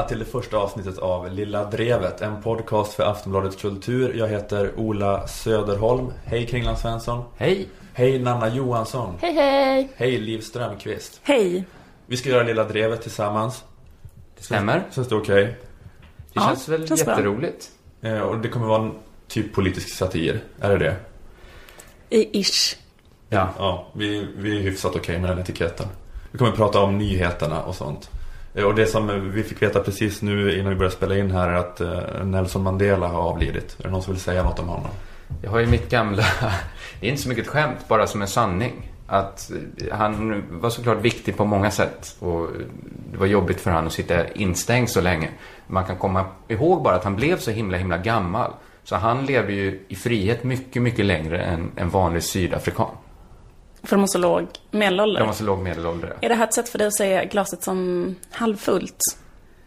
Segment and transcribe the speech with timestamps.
[0.00, 4.14] Välkomna till det första avsnittet av Lilla Drevet, en podcast för Aftonbladet Kultur.
[4.14, 6.12] Jag heter Ola Söderholm.
[6.24, 7.24] Hej Kringland Svensson.
[7.36, 7.68] Hej.
[7.94, 9.14] Hej Nanna Johansson.
[9.20, 9.88] Hej hej!
[9.96, 11.20] Hej Liv Strömqvist.
[11.22, 11.64] Hej!
[12.06, 13.64] Vi ska göra Lilla Drevet tillsammans.
[14.38, 14.82] Det stämmer.
[14.94, 15.44] Känns det okej?
[15.44, 15.56] Det
[16.32, 17.14] Ja, känns väl känns bra.
[17.14, 17.70] jätteroligt.
[18.02, 18.92] Eh, och det kommer vara en
[19.28, 20.40] typ politisk satir.
[20.60, 20.96] Är det det?
[22.16, 22.76] I ish.
[23.28, 23.48] Ja.
[23.58, 25.86] Ja, vi, vi är hyfsat okej med den etiketten.
[26.32, 28.10] Vi kommer prata om nyheterna och sånt.
[28.54, 31.48] Eh, och det som vi fick veta precis nu innan vi började spela in här
[31.48, 33.76] är att eh, Nelson Mandela har avlidit.
[33.78, 34.90] Är det någon som vill säga något om honom?
[35.42, 36.22] Jag har ju mitt gamla,
[37.00, 38.90] det är inte så mycket ett skämt, bara som en sanning.
[39.06, 42.16] Att eh, han var såklart viktig på många sätt.
[42.18, 42.48] Och
[43.12, 45.28] det var jobbigt för honom att sitta instängd så länge.
[45.66, 48.52] Man kan komma ihåg bara att han blev så himla, himla gammal.
[48.84, 52.90] Så han lever ju i frihet mycket, mycket längre än en vanlig sydafrikan.
[53.82, 55.20] För de har så låg medelålder.
[55.20, 56.14] De var så låg medelålder.
[56.20, 58.98] Är det här ett sätt för dig att säga glaset som halvfullt?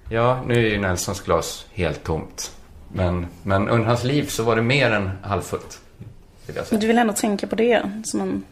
[0.10, 2.52] Ja, nu är ju Nelsons glas helt tomt.
[2.88, 5.80] Men, men under hans liv så var det mer än halvfullt.
[6.46, 6.80] Vill jag Men säga.
[6.82, 8.44] du vill ändå tänka på det som en,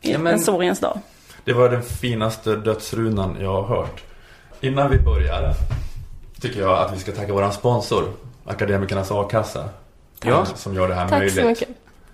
[0.00, 0.98] Ja, men- en sorgens dag.
[1.44, 4.02] Det var den finaste dödsrunan jag har hört.
[4.60, 5.54] Innan vi börjar
[6.40, 8.12] tycker jag att vi ska tacka våran sponsor,
[8.44, 9.68] Akademikernas A-kassa.
[10.22, 10.44] Ja.
[10.44, 11.34] Som gör det här Tack möjligt.
[11.34, 11.68] så mycket.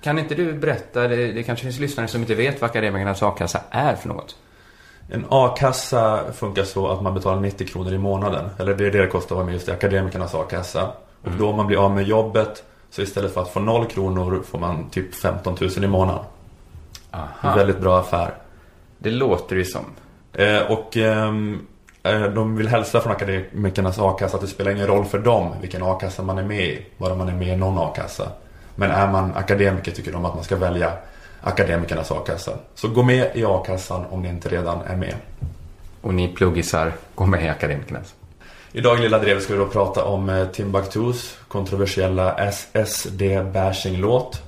[0.06, 3.60] Kan inte du berätta, det, det kanske finns lyssnare som inte vet vad Akademikernas a-kassa
[3.70, 4.36] är för något?
[5.10, 8.50] En A-kassa funkar så att man betalar 90 kronor i månaden.
[8.58, 10.92] Eller det är det det kostar att vara med just i Akademikernas A-kassa.
[11.22, 14.42] Och då om man blir av med jobbet så istället för att få 0 kronor
[14.46, 16.24] får man typ 15 000 i månaden.
[17.10, 17.56] En Aha.
[17.56, 18.34] väldigt bra affär.
[18.98, 19.84] Det låter ju som.
[20.32, 21.66] Eh, och ehm,
[22.02, 25.82] eh, de vill hälsa från Akademikernas A-kassa att det spelar ingen roll för dem vilken
[25.82, 26.86] A-kassa man är med i.
[26.98, 28.28] Bara man är med i någon A-kassa.
[28.76, 30.92] Men är man akademiker tycker de att man ska välja
[31.40, 32.52] Akademikernas A-kassa.
[32.74, 35.14] Så gå med i A-kassan om ni inte redan är med.
[36.00, 38.14] Och ni pluggisar, gå med i Akademikernas.
[38.72, 44.42] Idag i Lilla Drevet ska vi då prata om eh, Timbuktus kontroversiella SSD-bashing-låt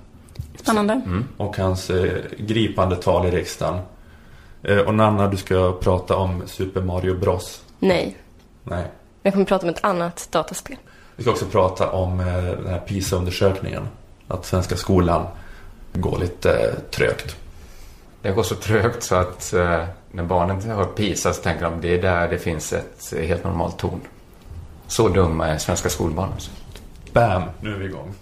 [0.57, 1.01] Spännande.
[1.37, 3.81] och hans eh, gripande tal i riksdagen.
[4.63, 7.63] Eh, och Nanna, du ska prata om Super Mario Bros.
[7.79, 8.17] Nej,
[8.65, 8.85] Nej.
[9.23, 10.77] jag kommer prata om ett annat dataspel.
[11.17, 13.89] Vi ska också prata om den här PISA-undersökningen.
[14.29, 15.27] Att svenska skolan
[15.93, 17.37] går lite eh, trögt.
[18.23, 21.95] Det går så trögt så att eh, när barnen hör PISA så tänker de det
[21.95, 24.01] är där det finns ett eh, helt normalt torn.
[24.87, 26.33] Så dumma är svenska skolbarn.
[26.33, 26.51] Alltså.
[27.13, 27.43] Bam!
[27.61, 28.15] Nu är vi igång.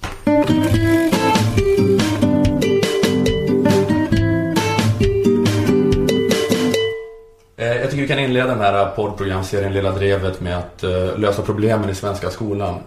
[7.56, 10.82] Jag tycker vi kan inleda den här poddprogramserien Lilla Drevet med att
[11.18, 12.78] lösa problemen i svenska skolan.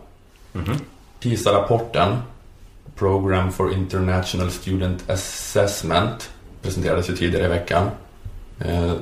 [1.20, 2.18] PISA-rapporten
[2.96, 6.30] Program for International Student Assessment
[6.62, 7.90] presenterades ju tidigare i veckan.
[8.60, 8.94] Eh,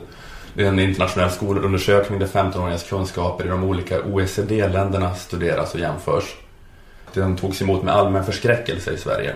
[0.54, 6.24] Det är en internationell skolundersökning där 15-åringars kunskaper i de olika OECD-länderna studeras och jämförs.
[7.14, 9.36] Den togs emot med allmän förskräckelse i Sverige.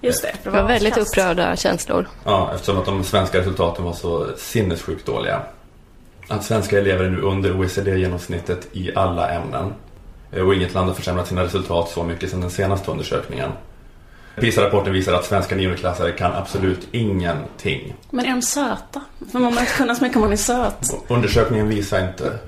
[0.00, 0.32] Just det.
[0.42, 1.08] Det var väldigt kast.
[1.18, 2.08] upprörda känslor.
[2.24, 5.40] Ja, eftersom att de svenska resultaten var så sinnessjukt dåliga.
[6.28, 9.72] Att svenska elever är nu under OECD-genomsnittet i alla ämnen.
[10.36, 13.50] Eh, Och inget land har försämrat sina resultat så mycket sedan den senaste undersökningen.
[14.40, 17.94] PISA-rapporten visar att svenska niondeklassare kan absolut ingenting.
[18.10, 19.00] Men är de söta?
[19.32, 20.94] För man måste kunna så mycket om man är söt.
[21.08, 22.38] Undersökningen visar inte.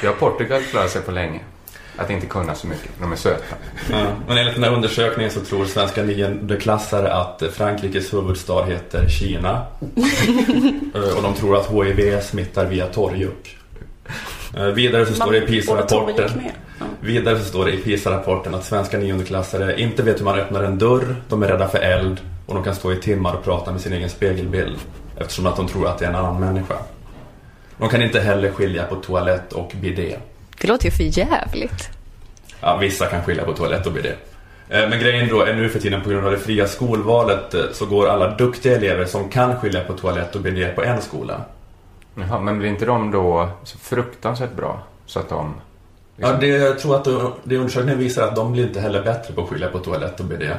[0.00, 1.40] Det har Portugal klarat sig på länge.
[1.96, 2.90] Att inte kunna så mycket.
[3.00, 3.54] De är söta.
[3.90, 9.66] Ja, Men enligt den här undersökningen så tror svenska niondeklassare att Frankrikes huvudstad heter Kina.
[10.94, 13.57] Eh, Och de tror att HIV smittar via torrjuck.
[14.56, 16.30] Eh, Vidare så står det i PISA-rapporten.
[16.78, 16.86] Ja.
[17.00, 20.78] Vidare så står det i PISA-rapporten att svenska niondeklassare inte vet hur man öppnar en
[20.78, 23.80] dörr, de är rädda för eld och de kan stå i timmar och prata med
[23.80, 24.76] sin egen spegelbild
[25.16, 26.74] eftersom att de tror att det är en annan människa.
[27.78, 30.16] De kan inte heller skilja på toalett och bidé.
[30.60, 31.88] Det låter ju för jävligt.
[32.60, 34.12] Ja, vissa kan skilja på toalett och bidé.
[34.68, 37.60] Eh, Men grejen då är nu för tiden på grund av det fria skolvalet eh,
[37.72, 41.40] så går alla duktiga elever som kan skilja på toalett och bidé på en skola.
[42.18, 44.82] Jaha, men blir inte de då så fruktansvärt bra?
[45.06, 45.54] Så att de...
[46.16, 49.34] Ja, det, jag tror att det, det undersökningen visar att de blir inte heller bättre
[49.34, 50.50] på att skilja på toalett och bidé.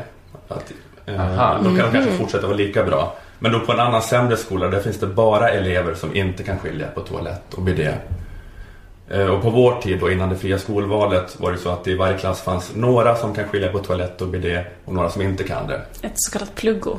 [0.48, 0.72] Att,
[1.06, 1.58] eh, Aha.
[1.58, 3.16] Då kan de kanske fortsätta vara lika bra.
[3.40, 6.60] Men då på en annan sämre skola där finns det bara elever som inte kan
[6.60, 7.94] skilja på toalett och bidé.
[9.10, 11.92] Eh, Och på vår tid då innan det fria skolvalet var det så att det
[11.92, 15.22] i varje klass fanns några som kan skilja på toalett och bidé och några som
[15.22, 15.82] inte kan det.
[16.02, 16.98] Ett så kallat pluggo.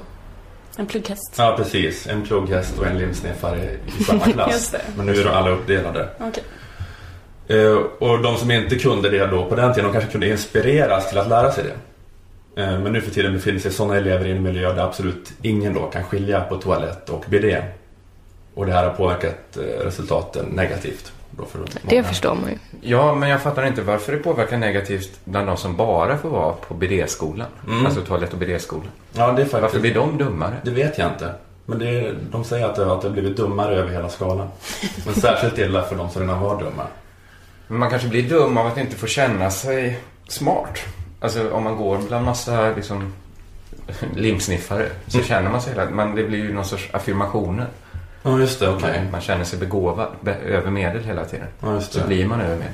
[0.81, 1.35] En plugghäst.
[1.39, 2.07] Ja, precis.
[2.07, 4.75] En plugghäst och en limsneffare i samma klass.
[4.97, 6.09] Men nu är de alla uppdelade.
[6.21, 6.43] Okej.
[7.49, 11.09] Eh, Och de som inte kunde det då på den tiden, de kanske kunde inspireras
[11.09, 12.63] till att lära sig det.
[12.63, 15.75] Eh, Men nu för tiden befinner sig sådana elever i en miljö där absolut ingen
[15.75, 17.63] då kan skilja på toalett och bidé.
[18.55, 21.13] Och det här har påverkat eh, resultaten negativt.
[21.41, 22.05] Då för Det många.
[22.05, 22.57] förstår man ju.
[22.81, 26.53] Ja, men jag fattar inte varför det påverkar negativt bland de som bara får vara
[26.53, 27.47] på BD-skolan.
[27.85, 28.89] Alltså toalett och BD-skolan.
[29.13, 29.63] Ja, det är faktiskt...
[29.63, 30.57] Varför blir de dummare?
[30.65, 31.33] Det vet jag inte.
[31.67, 34.49] Men det är, de säger att det, att det har blivit dummare över hela skalan.
[35.07, 36.87] Men särskilt illa för de som redan var dumma.
[37.69, 39.99] Men man kanske blir dum av att inte få känna sig
[40.29, 40.79] smart.
[41.21, 43.13] Alltså om man går bland massa liksom,
[44.17, 45.29] limsniffare så Mm.
[45.29, 47.67] känner man sig hela man, Det blir ju någon sorts affirmationer.
[48.23, 48.69] Ja, just det.
[48.69, 49.01] Okej.
[49.03, 51.47] Man, man känner sig begåvad, be, över medel hela tiden.
[51.61, 52.73] Ja, Så blir man över medel.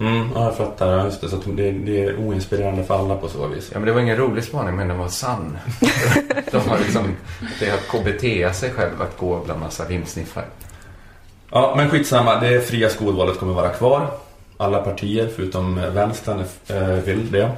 [0.00, 0.92] Mm, ja, jag fattar.
[0.92, 1.28] Ja, just det.
[1.28, 3.70] Så att det, det är oinspirerande för alla på så vis.
[3.72, 5.58] Ja, men det var ingen rolig spaning, men den var sann.
[6.50, 7.16] De har liksom,
[7.60, 10.44] det har KBT sig själv att gå bland massa limsniffare.
[11.50, 12.40] Ja, men skitsamma.
[12.40, 14.06] Det fria skolvalet kommer vara kvar.
[14.56, 17.50] Alla partier förutom vänstern eh, vill det.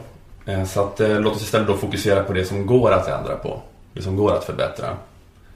[0.46, 3.36] Eh, Så att, eh, låt oss istället då fokusera på det som går att ändra
[3.36, 3.60] på.
[3.92, 4.86] Det som går att förbättra.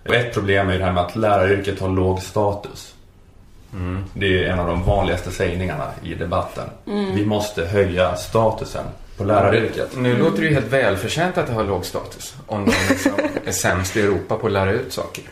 [0.08, 2.94] Och ett problem är ju det här med att läraryrket har låg status.
[4.14, 6.68] Det är en av de vanligaste sägningarna i debatten.
[7.14, 8.84] Vi måste höja statusen
[9.16, 9.96] på läraryrket.
[9.96, 12.34] Nu låter det ju helt välförtjänt att det har låg status.
[12.46, 13.12] Om de liksom
[13.44, 15.24] är sämst i Europa på att lära ut saker.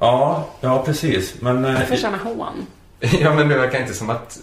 [0.00, 1.34] Ja, ja precis.
[1.40, 2.66] Men eh, Det förtjänar hån.
[3.20, 4.38] Ja, men det verkar inte som att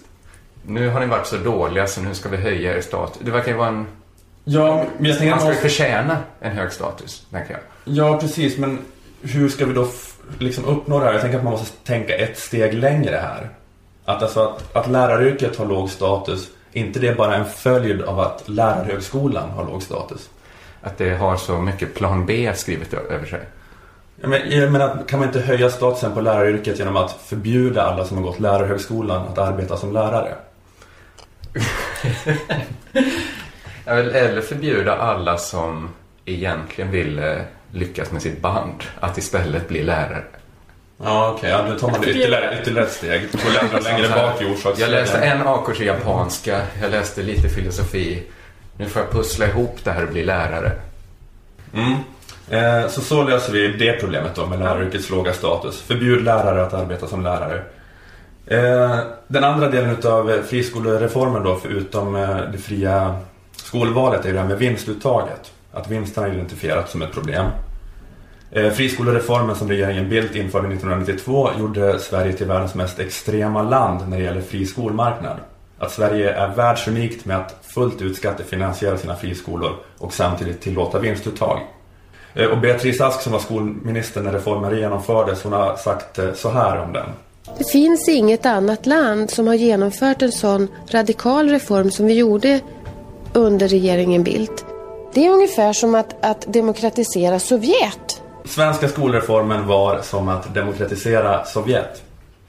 [0.66, 3.18] nu har ni varit så dåliga så nu ska vi höja er status.
[3.22, 3.88] Det verkar ju vara en...
[4.44, 7.62] ja, men jag tänker Man ska ju att- förtjäna en hög status, tänker jag.
[7.96, 8.58] Ja, precis.
[8.58, 8.80] Men
[9.22, 9.88] hur ska vi då
[10.40, 11.14] liksom uppnå det här?
[11.14, 13.50] Jag tänker att man måste tänka ett steg längre här.
[14.06, 18.50] Att, alltså att, att läraryrket har låg status, inte det bara en följd av att
[18.50, 20.30] lärarhögskolan har låg status?
[20.82, 23.42] Att det har så mycket plan B skrivet över sig.
[24.22, 28.06] Jag menar, jag menar, kan man inte höja statusen på läraryrket genom att förbjuda alla
[28.06, 30.36] som har gått lärarhögskolan att arbeta som lärare?
[33.86, 35.90] Eller förbjuda alla som
[36.26, 37.20] egentligen vill
[37.72, 40.24] lyckas med sitt band att istället bli lärare.
[41.04, 41.50] Ja, okej.
[41.50, 43.22] Ja, nu tar man det ytterligare, ytterligare ett steg.
[43.32, 44.92] Går längre, längre bak i orsakskedjan.
[44.92, 48.24] Jag läste en A-kurs i japanska, jag läste lite filosofi.
[48.78, 50.72] Nu får jag pussla ihop det här och bli lärare.
[51.74, 51.96] Mm.
[52.50, 55.82] Eh, så så löser vi det problemet då med läraryrkets låga status.
[55.82, 57.64] Förbjud lärare att arbeta som lärare.
[58.48, 63.20] Eh, den andra delen utav friskolereformen då, förutom eh, det fria
[63.56, 65.52] skolvalet, är det här med vinstuttaget.
[65.78, 67.46] Att vinsten har identifierats som ett problem.
[68.52, 74.18] Eh, friskolereformen som regeringen Bildt införde 1992 gjorde Sverige till världens mest extrema land när
[74.18, 75.38] det gäller fri skolmarknad.
[75.80, 81.60] Att Sverige är världsunikt med att fullt ut skattefinansiera sina friskolor och samtidigt tillåta vinstuttag.
[82.34, 86.50] Eh, och Beatrice Ask som var skolminister när reformen genomfördes, hon har sagt eh, så
[86.50, 87.10] här om den.
[87.58, 92.60] Det finns inget annat land som har genomfört en sån radikal reform som vi gjorde
[93.34, 94.67] under regeringen Bildt.
[95.14, 98.22] Det är ungefär som att, att demokratisera Sovjet.
[98.46, 102.04] Svenska skolreformen var som att demokratisera Sovjet.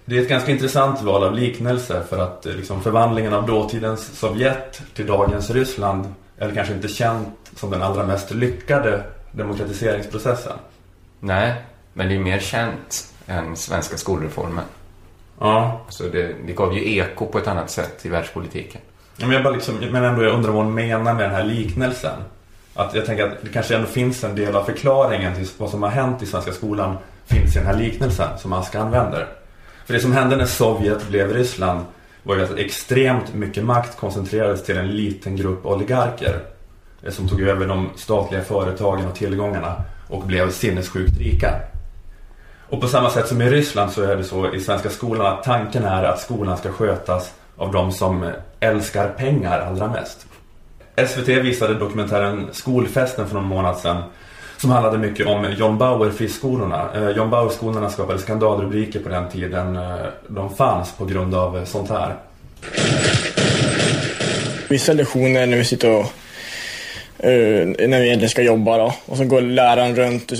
[0.04, 4.18] Det är ett ganska intressant val av liknelse för att eh, liksom, förvandlingen av dåtidens
[4.18, 9.02] Sovjet till dagens Ryssland är kanske inte känt som den allra mest lyckade
[9.32, 10.58] demokratiseringsprocessen.
[11.20, 11.54] Nej,
[11.92, 14.64] men det är mer känt än svenska skolreformen.
[15.40, 18.80] Ja, Så det, det gav ju eko på ett annat sätt i världspolitiken.
[19.16, 22.20] men jag, bara liksom, men ändå jag undrar vad hon menar med den här liknelsen.
[22.78, 25.82] Att jag tänker att det kanske ändå finns en del av förklaringen till vad som
[25.82, 29.26] har hänt i svenska skolan finns i den här liknelsen som Ask använder.
[29.86, 31.84] För det som hände när Sovjet blev Ryssland
[32.22, 36.40] var ju att extremt mycket makt koncentrerades till en liten grupp oligarker
[37.02, 41.54] eh, som tog över de statliga företagen och tillgångarna och blev sinnessjukt rika.
[42.68, 45.44] Och på samma sätt som i Ryssland så är det så i svenska skolan att
[45.44, 48.30] tanken är att skolan ska skötas av de som
[48.60, 50.27] älskar pengar allra mest.
[51.06, 54.02] SVT visade dokumentären Skolfesten för någon månad sedan
[54.56, 56.88] som handlade mycket om John Bauer-friskolorna.
[56.94, 59.82] Eh, John Bauer-skolorna skapade skandalrubriker på den tiden eh,
[60.28, 62.14] de fanns på grund av eh, sånt här.
[64.68, 66.06] Vissa lektioner när vi sitter och
[67.24, 68.94] Uh, när vi egentligen ska jobba då.
[69.06, 70.38] Och så går läraren runt och,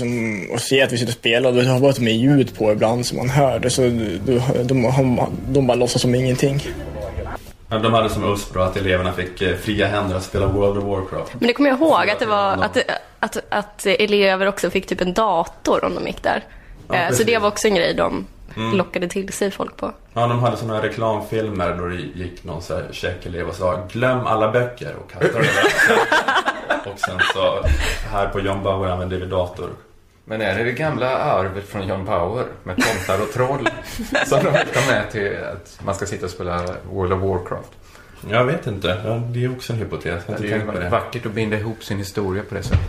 [0.53, 3.17] och ser att vi sitter och spelar och har bara med ljud på ibland som
[3.17, 3.69] man hör det.
[3.69, 6.61] Så de, de, de, de bara låtsas som ingenting.
[7.69, 11.33] De hade som USP att eleverna fick eh, fria händer att spela World of Warcraft.
[11.33, 12.77] Men det kommer jag ihåg att det var att,
[13.19, 16.43] att, att elever också fick typ en dator om de gick där.
[16.87, 18.27] Ja, Eh, så det var också en grej de
[18.73, 19.91] lockade till sig folk på.
[20.13, 23.87] Ja, de hade här reklamfilmer då det gick någon så här käck elev och sa
[23.91, 25.63] glöm alla böcker och kastade över
[26.93, 27.65] Och sen så
[28.11, 29.69] här på John Bauer använde vi dator.
[30.29, 33.69] Men är det det gamla arvet från John Bauer med tomtar och troll
[34.25, 37.69] som de vill ta med till att man ska sitta och spela World of Warcraft?
[38.29, 40.23] Jag vet inte, ja, det är också en hypotes.
[40.27, 42.87] Jag Det är vackert att binda ihop sin historia på det sättet.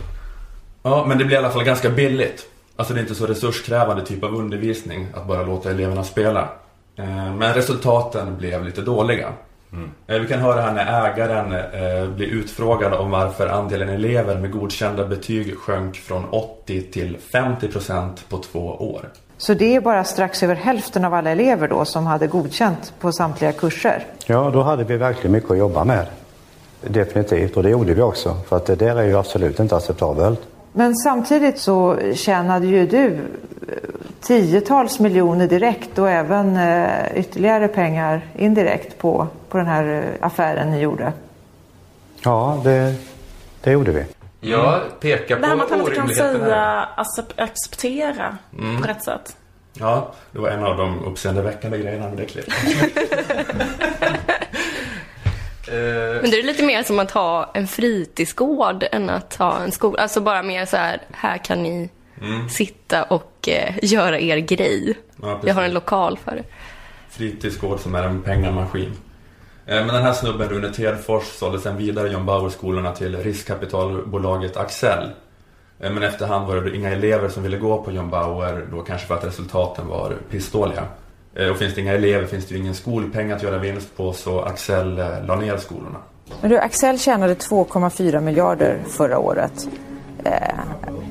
[0.83, 2.45] Ja, men det blir i alla fall ganska billigt.
[2.75, 6.49] Alltså det är inte så resurskrävande typ av undervisning att bara låta eleverna spela.
[6.95, 9.33] Eh, Men resultaten blev lite dåliga.
[10.07, 14.51] Eh, Vi kan höra här när ägaren eh, blir utfrågad om varför andelen elever med
[14.51, 19.09] godkända betyg sjönk från 80 till 50 procent på två år.
[19.37, 23.11] Så det är bara strax över hälften av alla elever då som hade godkänt på
[23.11, 24.05] samtliga kurser.
[24.25, 26.05] Ja, då hade vi verkligen mycket att jobba med.
[26.87, 28.37] Definitivt, och det gjorde vi också.
[28.47, 30.39] För att det där är ju absolut inte acceptabelt.
[30.73, 33.19] Men samtidigt så tjänade ju du
[34.21, 40.71] tiotals miljoner direkt och även eh, ytterligare pengar indirekt på, på den här eh, affären
[40.71, 41.13] ni gjorde.
[42.23, 42.95] Ja, det,
[43.61, 44.05] det gjorde vi.
[44.39, 46.87] Jag pekar på Det här med att han inte kan säga
[47.35, 48.37] acceptera
[48.81, 49.37] på rätt sätt.
[49.73, 52.53] Ja, det var en av de uppseendeväckande grejerna med det klippet.
[56.21, 60.01] Men det är lite mer som att ha en fritidsgård än att ha en skola.
[60.01, 61.89] Alltså bara mer så här, här kan ni
[62.49, 64.97] sitta och eh, göra er grej.
[65.21, 65.39] Ja.
[65.43, 66.43] Jag har en lokal för det.
[67.09, 68.91] fritidsgård som är en pengamaskin.
[69.65, 75.03] Eh, Men den här snubben, Rune Tedfors, sålde sen vidare John Bauer-skolorna till riskkapitalbolaget Axel.
[75.79, 79.07] Eh, Men efterhand var det inga elever som ville gå på John Bauer, då kanske
[79.07, 80.83] för att resultaten var pissdåliga.
[81.35, 84.13] Eh, Och finns det inga elever finns det ju ingen skolpeng att göra vinst på,
[84.13, 84.95] så Axel
[85.27, 85.97] la ner skolorna.
[86.41, 89.67] Men du, Axel tjänade 2,4 miljarder förra året.
[90.25, 90.59] Eh,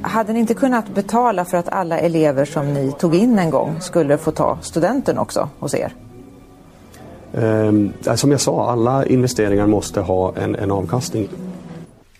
[0.02, 3.80] hade ni inte kunnat betala för att alla elever som ni tog in en gång
[3.80, 5.92] skulle få ta studenten också hos er?
[7.34, 11.28] Ehm, som jag sa, alla investeringar måste ha en, en avkastning.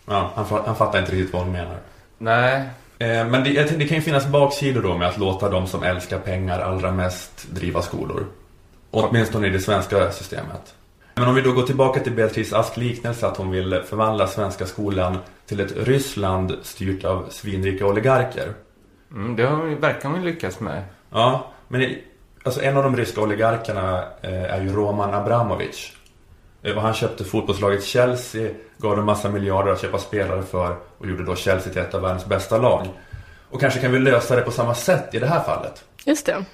[0.07, 1.77] Ja, han, han fattar inte riktigt vad hon menar.
[2.19, 2.63] Nej,
[3.01, 5.67] Eh, Men det, jag tänkte, det kan ju finnas baksidor då med att låta de
[5.67, 8.27] som älskar pengar allra mest driva skolor.
[8.91, 10.75] Åtminstone i det svenska systemet.
[11.15, 14.67] Men om vi då går tillbaka till Beatrice Ask liknelse att hon vill förvandla svenska
[14.67, 18.53] skolan till ett Ryssland styrt av svinrika oligarker.
[19.11, 20.85] mm, det har, verkar hon lyckas med.
[21.11, 21.95] Ja, men
[22.43, 25.93] alltså en av de ryska oligarkerna eh, är ju Roman Abramovich.
[26.63, 31.07] Eh, och han köpte fotbollslaget Chelsea, gav dem massa miljarder att köpa spelare för och
[31.07, 32.87] gjorde då Chelsea till ett av världens bästa lag.
[33.51, 35.85] Och kanske kan vi lösa det på samma sätt i det här fallet.
[36.05, 36.45] Just det.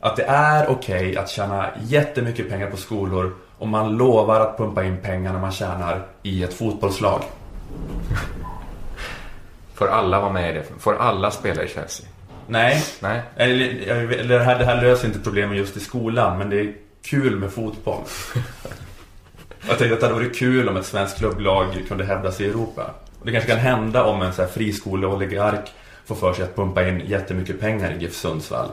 [0.00, 4.84] Att det är okej att tjäna jättemycket pengar på skolor om man lovar att pumpa
[4.84, 7.22] in pengarna man tjänar i ett fotbollslag.
[9.74, 10.64] Får alla vara med i det?
[10.78, 12.06] Får alla spela i Chelsea?
[12.46, 13.22] Nej, Nej.
[13.36, 16.74] eller, eller det, här, det här löser inte problemen just i skolan, men det är
[17.04, 18.02] kul med fotboll.
[19.68, 22.90] Jag tänkte att det varit kul om ett svenskt klubblag kunde hävda sig i Europa.
[23.20, 25.72] Och det kanske kan hända om en så här friskoleoligark
[26.04, 28.68] får för sig att pumpa in jättemycket pengar i GIF Sundsvall.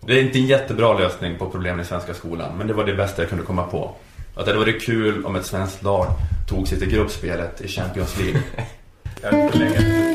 [0.00, 2.94] Det är inte en jättebra lösning på problemen i svenska skolan, men det var det
[2.94, 3.94] bästa jag kunde komma på.
[4.34, 6.06] Att det hade varit kul om ett svenskt lag
[6.48, 8.42] tog sig till gruppspelet i Champions League.
[9.22, 10.14] Jag vet inte hur länge.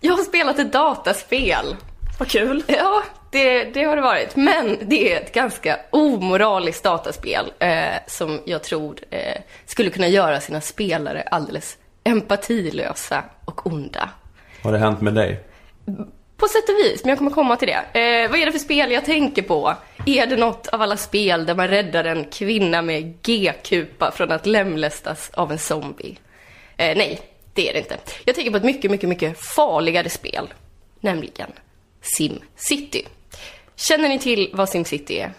[0.00, 1.76] Jag har spelat ett dataspel.
[2.18, 2.62] Vad kul.
[2.66, 4.36] Ja, det, det har det varit.
[4.36, 10.40] Men det är ett ganska omoraliskt dataspel eh, som jag tror eh, skulle kunna göra
[10.40, 14.10] sina spelare alldeles empatilösa och onda.
[14.62, 15.40] Har det hänt med dig?
[16.36, 18.00] På sätt och vis, men jag kommer komma till det.
[18.00, 19.74] Eh, vad är det för spel jag tänker på?
[20.06, 24.46] Är det något av alla spel där man räddar en kvinna med G-kupa från att
[24.46, 26.18] lemlästas av en zombie?
[26.76, 27.20] Eh, nej,
[27.54, 27.96] det är det inte.
[28.24, 30.48] Jag tänker på ett mycket, mycket, mycket farligare spel.
[31.00, 31.52] Nämligen
[32.00, 33.04] SimCity.
[33.76, 35.32] Känner ni till vad SimCity är?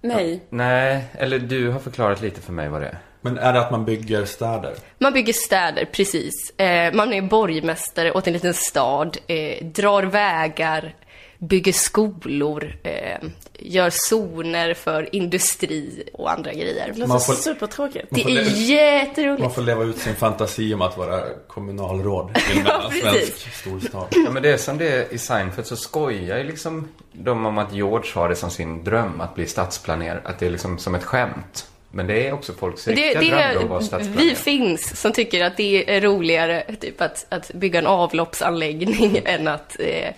[0.00, 0.40] Nej.
[0.48, 2.98] Nej, eller du har förklarat lite för mig vad det är.
[3.26, 4.74] Men är det att man bygger städer?
[4.98, 6.50] Man bygger städer, precis.
[6.60, 10.94] Eh, man är borgmästare åt en liten stad, eh, drar vägar,
[11.38, 13.28] bygger skolor, eh,
[13.58, 16.86] gör zoner för industri och andra grejer.
[16.86, 18.06] Det låter Man får- supertråkigt.
[18.10, 19.42] Det är jätteroligt.
[19.42, 24.06] Man får leva ut sin fantasi om att vara kommunalråd i en Ja, mellansvensk storstad.
[24.10, 27.58] Ja, men det är som det är i Seinfeld så skojar ju liksom de om
[27.58, 30.20] att George har det som sin dröm att bli stadsplanerare.
[30.24, 31.66] Att det är liksom som ett skämt.
[31.96, 34.24] Men det är också folks Det, riktiga det dröm då att vara stadsplanerare.
[34.24, 39.48] vi finns som tycker att det är roligare typ att, att bygga en avloppsanläggning än
[39.48, 40.08] att eh,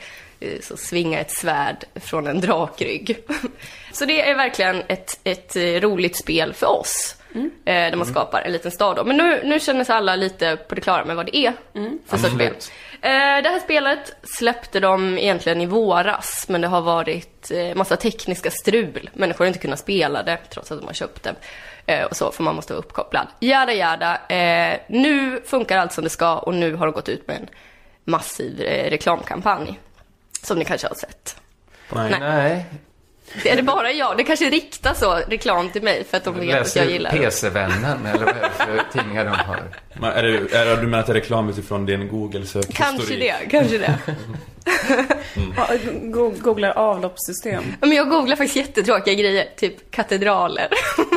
[0.41, 3.19] eh, så svinga ett svärd från en drakrygg.
[3.93, 7.17] Så det är verkligen ett, ett eh, roligt spel för oss.
[7.35, 9.05] Eh, där man skapar en liten stad då.
[9.05, 11.53] Men nu, nu känner sig alla lite på det klara med vad det är
[12.07, 12.55] för sorts spel.
[13.01, 17.97] Eh, det här spelet släppte de egentligen i våras, men det har varit eh, massa
[17.97, 19.11] tekniska strul.
[19.15, 21.35] Människor har inte kunnat spela det, trots att de har köpt det.
[21.87, 23.27] Eh, och så, för man måste vara uppkopplad.
[23.41, 24.21] Jada jada.
[24.87, 27.49] Nu funkar allt som det ska och nu har de gått ut med en
[28.05, 29.81] massiv reklamkampanj.
[30.43, 31.41] Som ni kanske har sett.
[31.93, 32.17] Nej.
[32.21, 32.65] Nej.
[33.45, 34.17] Är det bara jag?
[34.17, 37.11] Det kanske riktar så reklam till mig för att de vet att jag Läser gillar
[37.13, 37.17] det.
[37.19, 38.51] PC-vännen eller vad är det
[38.91, 39.63] för tidningar de har?
[40.01, 42.77] Men är det, är det, du menar att det är reklam utifrån din Google-sökhistorik?
[42.77, 43.99] Kanske det, kanske det.
[45.57, 45.69] Ja,
[46.03, 47.63] go- Googlar avloppssystem.
[47.81, 50.69] Ja, Men jag googlar faktiskt jättetråkiga grejer, typ katedraler.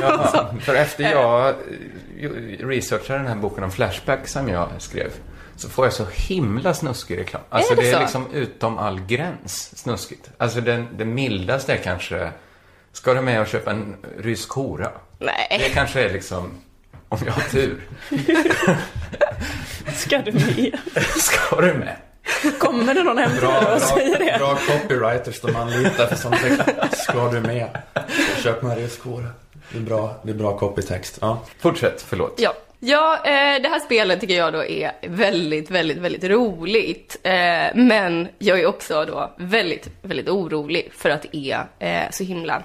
[0.01, 2.30] Jaha, för efter jag eh,
[2.68, 5.12] researchade den här boken om Flashback som jag skrev
[5.55, 7.41] så får jag så himla snuskig reklam.
[7.50, 8.00] Alltså Är det det är så?
[8.00, 10.29] liksom utom all gräns snuskigt.
[10.38, 12.31] Alltså den, det mildaste är kanske,
[12.91, 14.91] ska du med och köpa en rysk hora?
[15.20, 15.72] Det Nej.
[15.74, 16.51] kanske är liksom,
[17.10, 17.81] om jag har tur,
[19.96, 20.79] Ska du med?
[21.17, 21.96] ska du med?
[22.60, 24.38] Kommer det någon hem till dig och säger det?
[24.39, 26.88] bra copywriters de anlitar för sånt reklam.
[26.91, 27.81] Ska du med?
[28.43, 29.27] Köp med ryskora.
[29.72, 31.17] Det är bra, det är bra copytext.
[31.22, 31.41] Ja.
[31.60, 32.36] Fortsätt, förlåt.
[32.38, 32.53] Ja.
[32.83, 37.17] Ja, eh, det här spelet tycker jag då är väldigt, väldigt, väldigt roligt.
[37.23, 37.31] Eh,
[37.75, 42.63] men jag är också då väldigt, väldigt orolig för att det är eh, så himla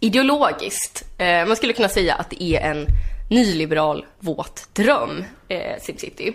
[0.00, 1.04] ideologiskt.
[1.46, 2.86] Man skulle kunna säga att det är en
[3.30, 6.32] nyliberal våt dröm, eh, SimCity.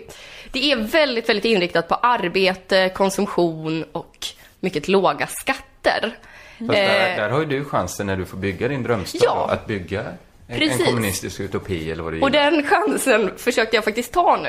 [0.52, 4.26] Det är väldigt, väldigt inriktat på arbete, konsumtion och
[4.60, 6.16] mycket låga skatter.
[6.58, 9.48] Fast där, där har ju du chansen när du får bygga din drömstad Ja.
[9.52, 10.04] att bygga
[10.50, 10.86] en, en Precis.
[10.86, 12.50] kommunistisk utopi eller vad det Och gillar.
[12.50, 14.48] den chansen försökte jag faktiskt ta nu.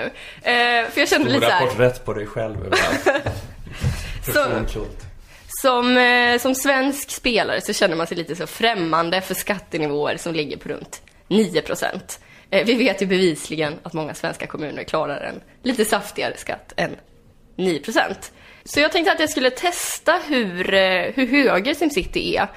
[0.52, 2.74] Eh, för jag kände lite så Stora här, porträtt på dig själv.
[4.26, 5.06] Personkult.
[5.62, 10.34] som, eh, som svensk spelare så känner man sig lite så främmande för skattenivåer som
[10.34, 12.20] ligger på runt 9 procent.
[12.50, 16.96] Eh, vi vet ju bevisligen att många svenska kommuner klarar en lite saftigare skatt än
[17.56, 18.32] 9 procent.
[18.64, 22.48] Så jag tänkte att jag skulle testa hur, eh, hur höger SimCity är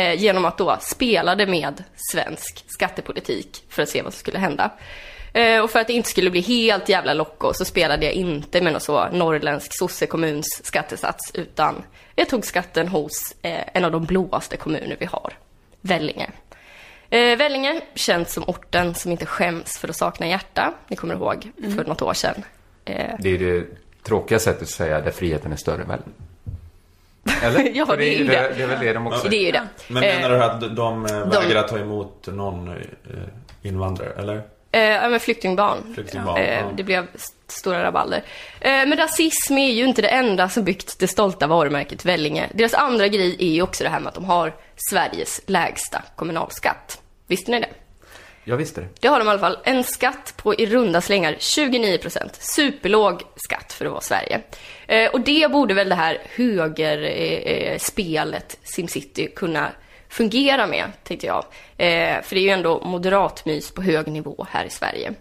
[0.00, 4.38] eh, genom att då spela det med svensk skattepolitik för att se vad som skulle
[4.38, 4.70] hända.
[5.32, 8.60] Eh, och för att det inte skulle bli helt jävla locko så spelade jag inte
[8.60, 11.82] med någon så norrländsk sossekommuns skattesats utan
[12.14, 15.32] jag tog skatten hos eh, en av de blåaste kommuner vi har,
[15.80, 16.30] Vellinge.
[17.10, 20.74] Eh, Vellinge, känt som orten som inte skäms för att sakna hjärta.
[20.88, 22.42] Ni kommer ihåg för något år sedan.
[22.84, 23.66] Eh, Det är det
[24.02, 26.00] tråkiga sättet att säga där friheten är större väl?
[27.42, 27.70] Eller?
[27.74, 28.32] Ja, det är ju det.
[28.32, 28.54] det.
[28.56, 29.62] Det är väl det de också det är ju det.
[29.88, 32.74] Men Eh, menar du att de eh, vägrar ta emot någon eh,
[33.62, 34.42] invandrare, eller?
[34.72, 35.94] Eh, ja, men flyktingbarn.
[35.94, 36.64] Flyktingbarn, eh, ja.
[36.76, 38.22] Det blev st- stora rabalder.
[38.60, 42.46] Eh, men rasism är ju inte det enda som byggt det stolta varumärket Vellinge.
[42.54, 44.54] Deras andra grej är ju också det här med att de har
[44.90, 47.00] Sveriges lägsta kommunalskatt.
[47.26, 47.68] Visste ni det?
[48.44, 48.88] Jag visste det.
[49.00, 49.58] Det har de i alla fall.
[49.64, 52.36] En skatt på i runda slängar 29 procent.
[52.40, 54.40] Superlåg skatt för att vara Sverige.
[54.86, 59.70] Eh, och det borde väl det här högerspelet eh, eh SimCity kunna
[60.08, 61.44] fungera med, tänkte jag.
[61.76, 65.12] Eh, för det är ju ändå moderatmys på hög nivå här i Sverige.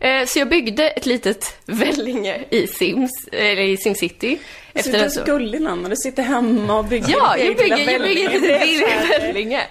[0.00, 4.38] Eh, så jag byggde ett litet Vellinge i Sims, eller i SimCity.
[4.74, 5.26] Efter är en så så...
[5.26, 8.54] gullig när du sitter hemma och bygger Ja, jag bygger, jag bygger ett litet Det
[8.54, 9.62] är så Vellinge.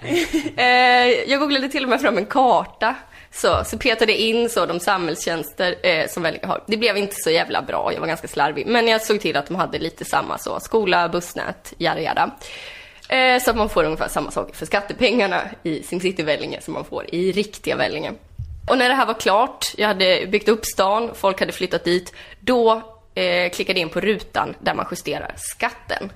[0.56, 2.94] Eh, jag googlade till och med fram en karta.
[3.32, 6.64] Så, så petade jag in så de samhällstjänster eh, som Vellinge har.
[6.66, 8.66] Det blev inte så jävla bra, jag var ganska slarvig.
[8.66, 12.30] Men jag såg till att de hade lite samma så, skola, bussnät, jada jada.
[13.08, 16.84] Eh, så att man får ungefär samma saker för skattepengarna i SimCity Vellinge som man
[16.84, 18.12] får i riktiga Vellinge.
[18.70, 22.12] Och när det här var klart, jag hade byggt upp stan, folk hade flyttat dit,
[22.40, 22.82] då
[23.14, 26.12] eh, klickade in på rutan där man justerar skatten.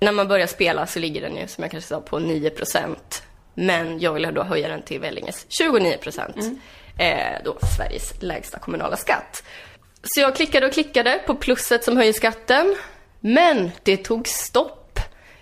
[0.00, 2.96] När man börjar spela så ligger den ju, som jag kanske sa, på 9%.
[3.54, 6.58] Men jag ville då höja den till Vellinges 29%.
[6.98, 9.42] Eh, då Sveriges lägsta kommunala skatt.
[10.02, 12.76] Så jag klickade och klickade på plusset som höjer skatten.
[13.20, 14.77] Men det tog stopp.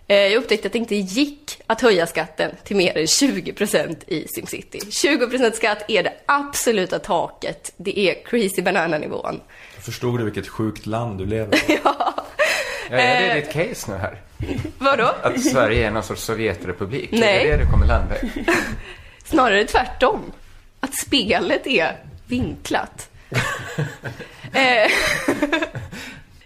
[0.09, 4.29] Eh, Jag upptäckte att det inte gick att höja skatten till mer än 20% i
[4.29, 4.79] SimCity.
[4.79, 7.73] 20% skatt är det absoluta taket.
[7.77, 9.41] Det är crazy banana-nivån.
[9.81, 11.79] Förstod du vilket sjukt land du lever i?
[11.85, 13.35] Ja, är det Eh.
[13.35, 14.21] ditt case nu här?
[14.79, 15.11] Vadå?
[15.23, 17.09] Att Sverige är någon sorts Sovjetrepublik?
[17.13, 17.41] Nej.
[17.47, 18.31] Är det det du kommer landa i?
[19.25, 20.33] Snarare tvärtom.
[20.81, 23.09] Att spelet är vinklat.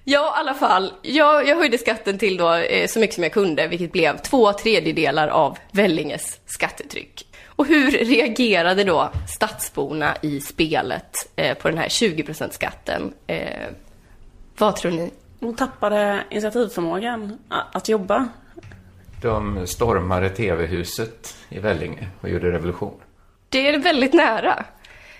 [0.04, 0.92] ja, i alla fall.
[1.02, 4.52] Jag, jag höjde skatten till då eh, så mycket som jag kunde, vilket blev två
[4.52, 7.26] tredjedelar av Vellinges skattetryck.
[7.46, 13.14] Och hur reagerade då stadsborna i spelet eh, på den här 20% skatten?
[13.26, 13.68] Eh,
[14.58, 15.10] vad tror ni?
[15.40, 17.38] Hon tappade initiativförmågan
[17.72, 18.28] att jobba.
[19.22, 22.94] De stormade TV-huset i Vellinge och gjorde revolution.
[23.48, 24.64] Det är väldigt nära.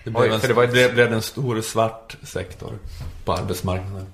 [0.03, 2.73] Det blev, Oj, en, det var ett- det blev en stor svart sektor
[3.25, 4.05] på arbetsmarknaden.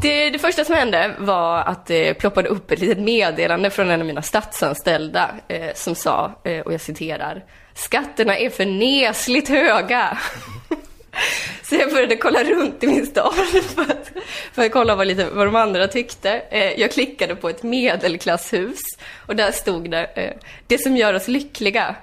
[0.00, 4.00] Det, det första som hände var att det ploppade upp ett litet meddelande från en
[4.00, 10.18] av mina statsanställda eh, som sa, eh, och jag citerar, skatterna är för nesligt höga.
[11.62, 13.34] Så jag började kolla runt i min stad
[13.74, 14.12] för att,
[14.52, 16.42] för att kolla vad, lite, vad de andra tyckte.
[16.50, 18.80] Eh, jag klickade på ett medelklasshus
[19.26, 20.32] och där stod det eh,
[20.66, 21.94] Det som gör oss lyckliga.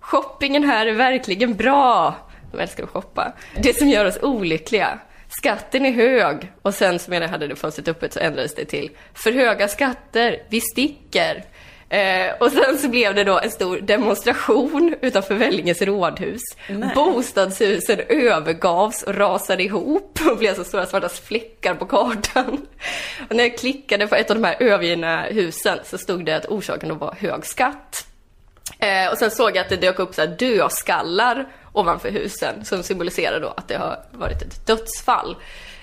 [0.00, 2.14] Shoppingen här är verkligen bra.
[2.52, 3.32] De älskar att shoppa.
[3.56, 4.98] Det som gör oss olyckliga.
[5.38, 6.52] Skatten är hög.
[6.62, 10.42] Och sen som jag hade det fönstret öppet så ändrades det till För höga skatter,
[10.48, 11.44] vi sticker.
[11.88, 16.40] Eh, och sen så blev det då en stor demonstration utanför Vellinges rådhus.
[16.68, 16.92] Nej.
[16.94, 22.66] Bostadshusen övergavs och rasade ihop och blev så stora svarta fläckar på kartan.
[23.28, 26.46] Och när jag klickade på ett av de här övergivna husen så stod det att
[26.46, 28.06] orsaken då var hög skatt.
[28.78, 32.82] Eh, och sen såg jag att det dök upp så här dödskallar ovanför husen som
[32.82, 35.36] symboliserar då att det har varit ett dödsfall.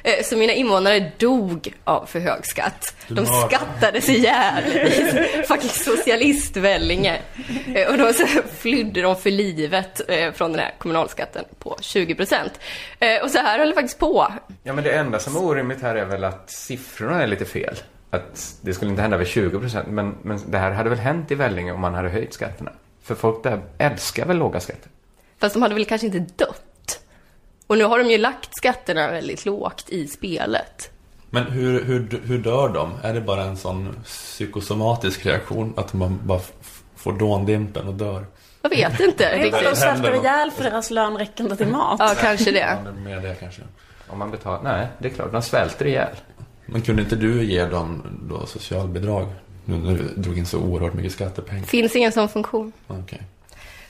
[0.07, 2.95] Eh, så mina invånare dog av för hög skatt.
[3.07, 7.21] De skattades ihjäl i fucking socialistvällinge.
[7.75, 8.25] Eh, och då så
[8.57, 12.59] flydde de för livet eh, från den här kommunalskatten på 20 procent.
[13.23, 14.27] Och så här höll det faktiskt på.
[14.63, 17.75] Ja, men det enda som är orimligt här är väl att siffrorna är lite fel.
[18.09, 21.31] Att det skulle inte hända vid 20 procent, men, men det här hade väl hänt
[21.31, 22.71] i Vellinge om man hade höjt skatterna?
[23.03, 24.91] För folk där älskar väl låga skatter?
[25.39, 26.99] Fast de hade väl kanske inte dött.
[27.67, 30.91] Och nu har de ju lagt skatterna väldigt lågt i spelet.
[31.29, 32.91] Men hur, hur, hur dör de?
[33.03, 35.73] Är det bara en sån psykosomatisk reaktion?
[35.77, 36.41] Att man bara
[36.95, 38.25] får dåndimpen och dör?
[38.61, 39.77] Jag vet inte Det är för att de riktigt.
[39.77, 41.95] svälter ihjäl för deras lön räcker inte till mat.
[41.99, 42.59] Ja, kanske det.
[42.59, 43.61] Ja, det är mer det kanske.
[44.07, 44.63] Om man betalar?
[44.77, 45.31] Nej, det är klart.
[45.31, 46.15] De svälter ihjäl.
[46.65, 49.27] Men kunde inte du ge dem då socialbidrag?
[49.65, 51.63] Nu när du drog in så oerhört mycket skattepengar.
[51.65, 52.71] Finns ingen sån funktion.
[52.87, 53.21] Okej.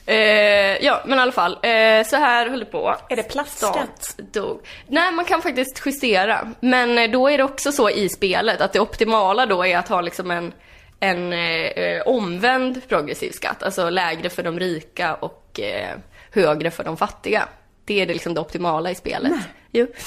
[0.07, 1.53] Eh, ja, men i alla fall.
[1.53, 2.95] Eh, så här höll det på.
[3.09, 4.03] Är det plastskatt?
[4.03, 4.59] Stat dog.
[4.87, 6.53] Nej, man kan faktiskt justera.
[6.59, 9.87] Men eh, då är det också så i spelet att det optimala då är att
[9.87, 10.53] ha liksom en,
[10.99, 13.63] en eh, omvänd progressiv skatt.
[13.63, 15.97] Alltså lägre för de rika och eh,
[16.31, 17.47] högre för de fattiga.
[17.87, 19.33] Det är det, liksom det optimala i spelet.
[19.71, 19.87] Jo.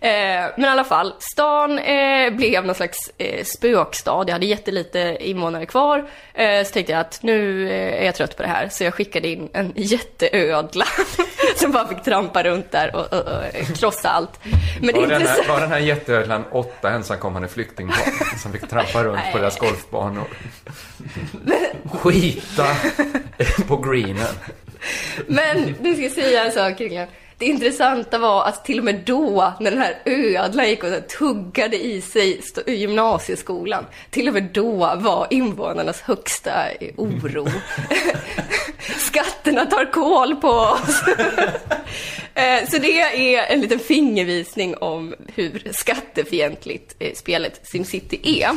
[0.00, 4.24] Eh, men i alla fall, stan eh, blev någon slags eh, spökstad.
[4.26, 6.08] Jag hade jättelite invånare kvar.
[6.34, 8.68] Eh, så tänkte jag att nu är jag trött på det här.
[8.68, 10.84] Så jag skickade in en jätteödla
[11.56, 14.40] som bara fick trampa runt där och, och, och krossa allt.
[14.80, 19.04] Men det Var den, här, var den här jätteödlan åtta ensamkommande flyktingbarn som fick trampa
[19.04, 20.24] runt på deras golfbanor?
[21.92, 22.66] Skita
[23.68, 24.34] på greenen.
[25.26, 27.08] Men nu ska jag säga en sak kring det.
[27.38, 32.00] Intressanta var att till och med då, när den här ödlan gick och tuggade i
[32.00, 36.52] sig st- gymnasieskolan, till och med då var invånarnas högsta
[36.96, 37.46] oro.
[38.98, 41.02] Skatterna tar koll på oss.
[42.36, 48.50] Eh, Så det är en liten fingervisning om hur skattefientligt eh, spelet SimCity är.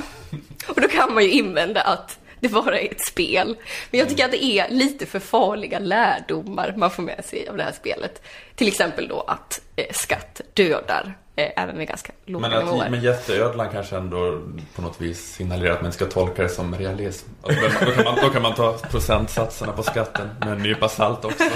[0.67, 3.57] Och då kan man ju invända att det bara är ett spel.
[3.91, 7.57] Men jag tycker att det är lite för farliga lärdomar man får med sig av
[7.57, 8.21] det här spelet.
[8.55, 12.85] Till exempel då att eh, skatt dödar, eh, även med ganska låga Men, nivåer.
[12.85, 14.41] att, men jätteödlan kanske ändå
[14.75, 17.29] på något vis signalerar att man ska tolka det som realism.
[17.41, 21.25] Alltså, då, kan man, då kan man ta procentsatserna på skatten med en nypa salt
[21.25, 21.43] också.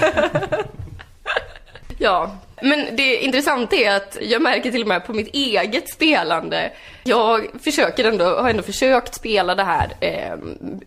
[1.98, 6.72] Ja, men det intressanta är att jag märker till och med på mitt eget spelande.
[7.04, 10.32] Jag försöker ändå, har ändå försökt spela det här eh,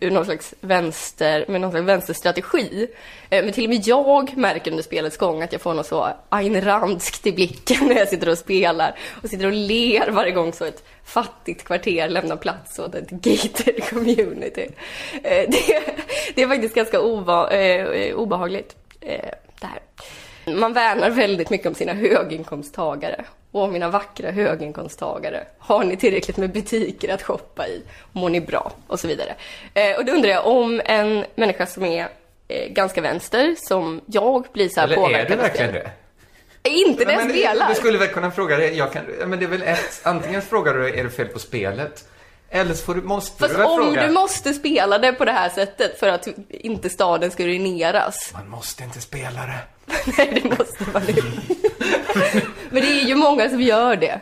[0.00, 2.88] ur någon slags vänster, med någon slags vänsterstrategi.
[3.30, 6.08] Eh, men till och med jag märker under spelets gång att jag får något så
[6.28, 8.98] Ayn Randskt i blicken när jag sitter och spelar.
[9.22, 13.84] Och sitter och ler varje gång så ett fattigt kvarter lämnar plats åt ett gated
[13.90, 14.68] community.
[15.22, 15.82] Eh, det,
[16.34, 19.80] det är faktiskt ganska eh, eh, obehagligt, eh, det här.
[20.54, 23.24] Man värnar väldigt mycket om sina höginkomsttagare.
[23.52, 25.46] Och om mina vackra höginkomsttagare.
[25.58, 27.82] Har ni tillräckligt med butiker att shoppa i?
[28.12, 28.72] Mår ni bra?
[28.86, 29.34] Och så vidare.
[29.74, 32.08] Eh, och då undrar jag om en människa som är
[32.48, 35.82] eh, ganska vänster, som jag, blir så här Eller är påverkad det av verkligen spel.
[36.62, 36.70] det?
[36.70, 37.68] Inte när jag spelar.
[37.68, 38.68] Du skulle väl kunna fråga det.
[38.70, 42.08] Jag kan, men det är väl ett, antingen frågar du är det fel på spelet?
[42.50, 44.06] Eller så får du, måste Fast du väl om fråga.
[44.06, 48.30] du måste spela det på det här sättet för att inte staden ska ruineras.
[48.32, 49.58] Man måste inte spela det.
[50.18, 51.22] Nej, det måste man inte.
[52.70, 54.20] Men det är ju många som gör det.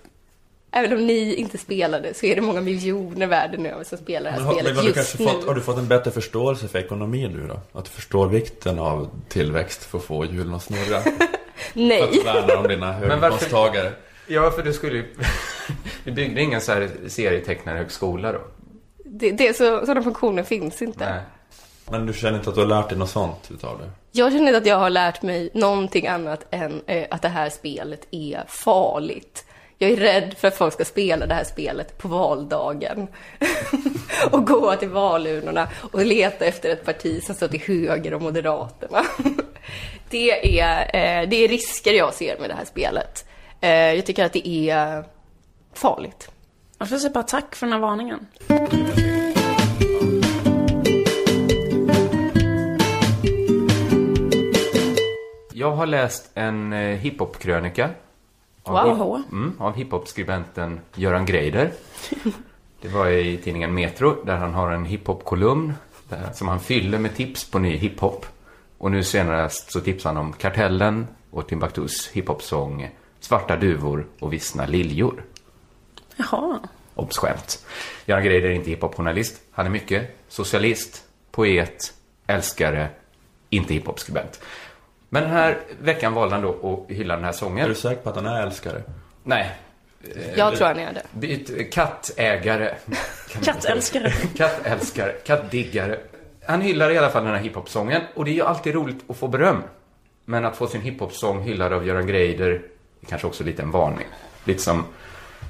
[0.72, 4.34] Även om ni inte spelade så är det många miljoner världen över som spelar det
[4.38, 5.30] här Men har, spelet men har, du just kanske nu.
[5.30, 7.60] fått, har du fått en bättre förståelse för ekonomi nu då?
[7.80, 11.02] Att du förstår vikten av tillväxt för att få hjulen att snurra?
[11.02, 11.14] För
[11.74, 12.04] Nej.
[12.04, 13.92] att värna om dina höginkomsttagare?
[14.28, 15.16] Ja, för du skulle ju...
[16.04, 18.42] Vi byggde ingen så här serietecknarhögskola då.
[19.14, 21.10] Det, det, så, sådana funktioner finns inte.
[21.10, 21.22] Nej.
[21.90, 23.90] Men du känner inte att du har lärt dig något sånt utav det?
[24.12, 27.50] Jag känner inte att jag har lärt mig någonting annat än eh, att det här
[27.50, 29.46] spelet är farligt.
[29.78, 33.08] Jag är rädd för att folk ska spela det här spelet på valdagen.
[34.32, 39.06] och gå till valurnorna och leta efter ett parti som står till höger om Moderaterna.
[40.10, 43.26] det, är, eh, det är risker jag ser med det här spelet.
[43.62, 45.04] Eh, jag tycker att det är
[45.74, 46.32] farligt.
[46.82, 48.28] Jag får säga bara tack för den här varningen.
[55.54, 57.90] Jag har läst en eh, hiphop-krönika.
[58.64, 59.22] Av, Wow.
[59.32, 61.72] Mm, av hiphop-skribenten Göran Greider.
[62.82, 65.74] Det var i tidningen Metro, där han har en hiphop-kolumn
[66.34, 68.26] som han fyller med tips på ny hiphop.
[68.78, 72.90] Och nu senast så tipsar han om Kartellen och Timbuktus hiphop-sång
[73.20, 75.24] Svarta duvor och vissna liljor.
[76.22, 76.60] Jaha.
[76.96, 77.66] Obs skämt.
[78.06, 79.42] Göran Greider är inte hiphop-journalist.
[79.52, 81.94] Han är mycket socialist, poet,
[82.28, 82.90] älskare,
[83.50, 84.42] inte hiphop-skribent.
[85.10, 87.66] Men den här veckan valde han då att hylla den här sången.
[87.66, 88.84] Är du säker på att han är älskare?
[89.24, 89.52] Nej.
[90.36, 91.04] Jag tror han är det.
[91.12, 92.76] Byt, kattägare.
[93.44, 94.12] Kattälskare.
[94.38, 95.12] Kattälskare.
[95.12, 96.00] Kattdiggare.
[96.46, 98.02] Han hyllar i alla fall den här hiphop-sången.
[98.16, 99.64] Och det är ju alltid roligt att få beröm.
[100.26, 102.50] Men att få sin hiphop-sång hyllad av Göran Greider
[103.02, 104.08] är kanske också lite en varning.
[104.44, 104.86] Lite som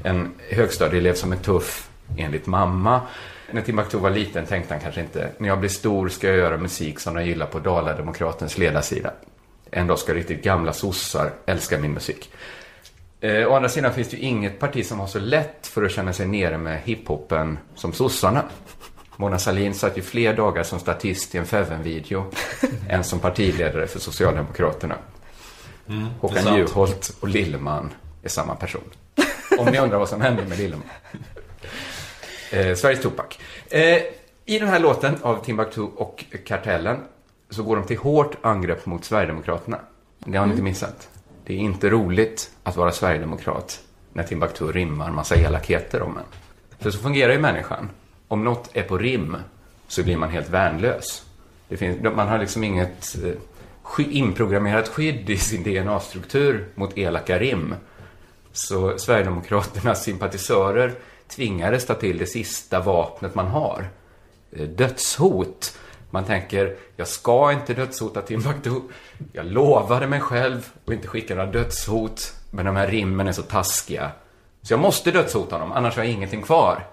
[0.04, 3.02] en högstadieelev som är tuff enligt mamma.
[3.52, 6.58] När Timbuktu var liten tänkte han kanske inte, när jag blir stor ska jag göra
[6.58, 9.14] musik som de gillar på Dala-Demokratens ledarsida.
[9.72, 12.32] En dag ska riktigt gamla sossar älska min musik.
[13.22, 15.92] Eh, å andra sidan finns det ju inget parti som har så lätt för att
[15.92, 18.44] känna sig nere med hiphopen som sossarna.
[19.18, 22.26] Mona Sahlin satt ju fler dagar som statist i en Feven-video
[22.90, 24.96] än som partiledare för Socialdemokraterna.
[25.90, 26.58] Mm, Håkan.
[26.58, 27.90] Juholt och Lilleman
[28.24, 28.84] är samma person.
[29.58, 30.88] Om ni undrar vad som hände med Lilleman.
[32.52, 33.26] Eh, Sveriges Tupac.
[33.70, 34.02] Eh,
[34.46, 36.98] I den här låten av Timbuktu och Kartellen
[37.50, 39.80] så går de till hårt angrepp mot Sverigedemokraterna.
[40.20, 41.10] Det har ni inte missat.
[41.46, 43.80] Det är inte roligt att vara Sverigedemokrat
[44.14, 46.24] när Timbuktu rimmar massa elakheter om en.
[46.80, 47.90] För så fungerar ju människan.
[48.28, 49.38] Om något är på rim
[49.88, 51.26] så blir man helt värnlös.
[51.68, 57.76] Det finns, man har liksom inget eh, inprogrammerat skydd i sin DNA-struktur mot elaka rim.
[58.54, 60.94] Så Sverigedemokraternas sympatisörer
[61.28, 63.90] tvingades ta till det sista vapnet man har.
[64.52, 65.78] Eh, Dödshot.
[66.10, 68.72] Man tänker, jag ska inte dödshota Timbuktu.
[69.34, 72.34] Jag lovade mig själv att inte skicka några dödshot.
[72.52, 74.12] Men de här rimmen är så taskiga.
[74.62, 76.88] Så jag måste dödshota honom, annars har jag ingenting kvar.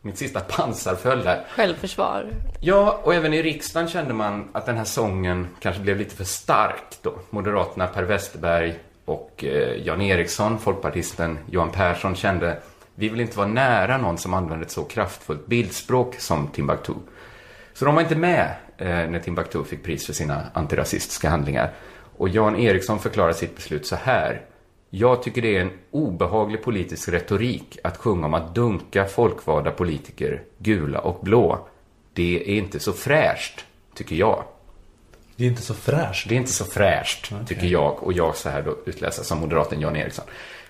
[0.00, 1.44] Mitt sista pansar föll där.
[1.48, 2.26] Självförsvar.
[2.60, 6.24] Ja, och även i riksdagen kände man att den här sången kanske blev lite för
[6.24, 7.14] stark då.
[7.30, 12.62] Moderaterna Per Westerberg och eh, Jan Eriksson, folkpartisten Johan Persson kände
[12.94, 16.92] vi vill inte vara nära någon som använder ett så kraftfullt bildspråk som Timbuktu.
[17.72, 21.72] Så de var inte med eh, när Timbuktu fick pris för sina antirasistiska handlingar.
[22.16, 24.44] Och Jan Eriksson förklarar sitt beslut så här.
[24.90, 30.42] Jag tycker det är en obehaglig politisk retorik att sjunga om att dunka folkvalda politiker
[30.58, 31.68] gula och blå.
[32.12, 34.44] Det är inte så fräscht, tycker jag.
[35.42, 36.28] Det är inte så fräscht.
[36.28, 38.02] Det är inte så fräscht, tycker jag.
[38.02, 40.24] Och jag så här då utläser som moderaten Jan Eriksson.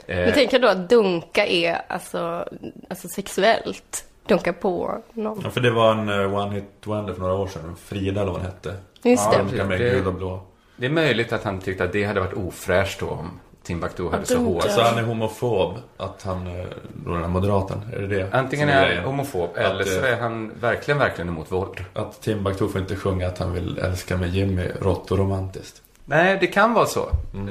[0.06, 2.48] Eh, Men tänker då att dunka är alltså,
[2.90, 4.04] alltså sexuellt?
[4.28, 5.40] Dunka på någon?
[5.44, 7.76] Ja, för det var en uh, one hit wonder för några år sedan.
[7.84, 8.74] Frida eller vad hon hette.
[9.02, 9.38] Just det.
[9.38, 10.42] Dunka med Det- gul och blå.
[10.76, 14.26] Det är möjligt att han tyckte att det hade varit ofräscht då om Timbuktu hade
[14.26, 14.70] så hårt.
[14.70, 16.64] Så han är homofob, att han, eh,
[17.04, 18.28] då den här moderaten, är det det?
[18.32, 21.84] Antingen är han homofob eller Att, så eh, är han verkligen, verkligen emot våld.
[21.94, 25.82] Att Timbuktu får inte sjunga att han vill älska med Jimmy rått och romantiskt.
[26.04, 27.00] Nej, det kan vara så.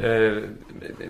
[0.03, 0.43] Eh,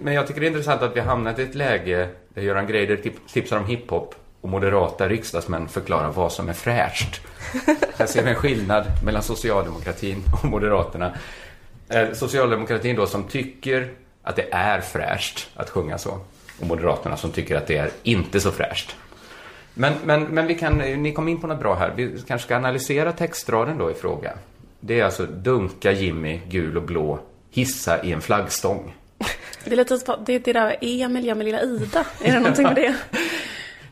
[0.02, 2.68] Men jag tycker det är intressant att vi har hamnat i ett läge där Göran
[2.68, 7.22] Greider tip- tipsar om hiphop och moderata riksdagsmän förklarar vad som är fräscht.
[7.98, 11.12] Här ser vi en skillnad mellan socialdemokratin och moderaterna.
[12.14, 13.88] Socialdemokratin då som tycker
[14.24, 16.20] att det är fräscht att sjunga så.
[16.60, 18.96] Och moderaterna som tycker att det är inte så fräscht.
[19.74, 21.94] Men, men, men vi kan, ni kom in på något bra här.
[21.96, 24.34] Vi kanske ska analysera textraden då i fråga.
[24.80, 27.20] Det är alltså dunka Jimmy, gul och blå,
[27.52, 28.96] hissa i en flaggstång.
[29.64, 32.06] Det är lite det, det där Emil gör med lilla Ida.
[32.24, 32.96] Är det någonting med det?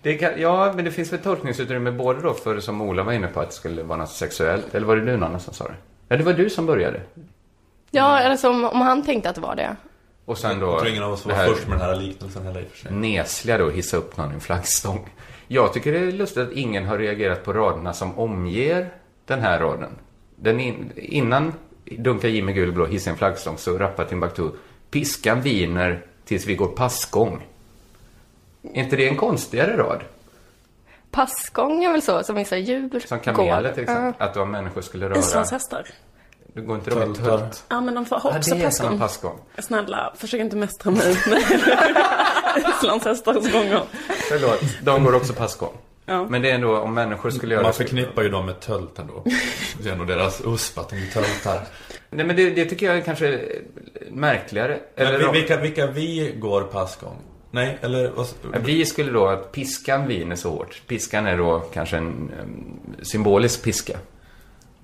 [0.01, 3.27] Det kan, ja, men det finns väl tolkningsutrymme både då för, som Ola var inne
[3.27, 4.75] på, att det skulle vara något sexuellt.
[4.75, 5.73] Eller var det du, Nanna, som sa det?
[6.07, 7.01] Ja, det var du som började.
[7.91, 9.75] Ja, eller som om han tänkte att det var det.
[10.29, 10.67] Och sen då...
[10.67, 12.77] Jag tror ingen av oss var först med den här liknelsen heller i och för
[12.77, 12.91] sig.
[12.91, 15.09] Nesliga då, hissa upp någon i en flaggstång.
[15.47, 18.89] Jag tycker det är lustigt att ingen har reagerat på raderna som omger
[19.25, 19.89] den här raden.
[20.35, 21.53] Den in, innan
[21.85, 24.49] Dunka Jimmy gul och blå, hissa en flaggstång, så rappar Timbuktu
[24.91, 27.47] Piskan viner tills vi går passgång.
[28.73, 30.01] Är inte det en konstigare rad?
[31.11, 33.69] Passgång är väl så, som vissa djur Som kameler går.
[33.71, 34.27] till exempel.
[34.27, 35.19] Att då människor skulle röra...
[35.19, 35.87] Islandshästar.
[36.53, 37.63] Det går inte de i tölt?
[37.69, 38.99] Ja, men de får är samma passgång.
[38.99, 39.39] passgång.
[39.57, 41.11] Snälla, försök inte mästra mig
[42.77, 43.81] islandshästars gånger.
[44.29, 45.73] Förlåt, de går också passgång.
[46.05, 46.25] Ja.
[46.29, 49.23] Men det är ändå om människor skulle göra Man förknippar ju dem med tölt ändå.
[49.83, 51.61] Det är nog deras USP att de är töltar.
[52.09, 53.39] Nej men det, det tycker jag är kanske
[54.11, 54.79] märkligare.
[54.95, 57.15] Eller Men vi- vilka, vilka vi går passgång?
[57.51, 58.27] Nej, eller vad...
[58.63, 60.81] Vi skulle då att piskan viner så hårt.
[60.87, 63.97] Piskan är då kanske en em, symbolisk piska.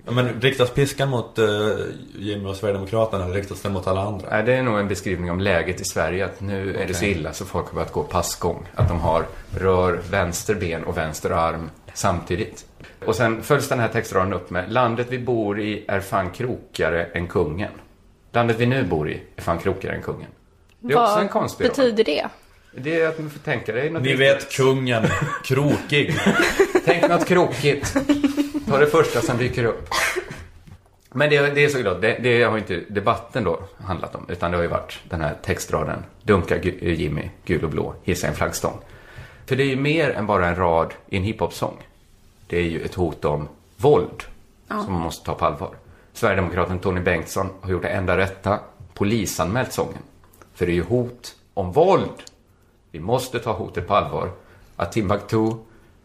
[0.06, 1.70] Ja, men riktas piskan mot uh,
[2.18, 4.28] Jimmy och Sverigedemokraterna eller riktas den mot alla andra?
[4.30, 6.24] Nej, det är nog en beskrivning om läget i Sverige.
[6.24, 8.66] Att nu är det så illa så folk har börjat gå passgång.
[8.74, 9.26] Att de har
[9.58, 12.66] rör vänster ben och vänster arm samtidigt.
[13.06, 17.04] Och sen följs den här textraden upp med Landet vi bor i är fan krokigare
[17.04, 17.70] än kungen.
[18.32, 20.28] Landet vi nu bor i är fan krokigare än kungen.
[20.80, 21.70] Det är också en konstig rad.
[21.70, 22.28] betyder det?
[22.78, 25.04] Det är att man får tänka dig något Ni riktigt- vet kungen,
[25.44, 26.14] krokig.
[26.84, 27.96] Tänk något krokigt.
[28.66, 29.88] Ta det första som dyker upp.
[31.12, 34.26] Men det, det är såklart, det, det har inte debatten då handlat om.
[34.28, 36.04] Utan det har ju varit den här textraden.
[36.22, 38.78] Dunka Gu- Jimmy, gul och blå, hissa en flaggstång.
[39.46, 41.76] För det är ju mer än bara en rad i en hiphopsång.
[42.46, 44.22] Det är ju ett hot om våld.
[44.68, 45.70] Som man måste ta på allvar.
[46.12, 48.58] Sverigedemokraten Tony Bengtsson har gjort det enda rätta.
[48.94, 50.02] Polisanmält sången.
[50.54, 52.22] För det är ju hot om våld.
[52.90, 54.30] Vi måste ta hotet på allvar.
[54.76, 55.50] Att Timbuktu,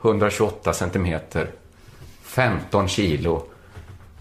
[0.01, 1.51] 128 centimeter,
[2.31, 3.43] 15 kilo,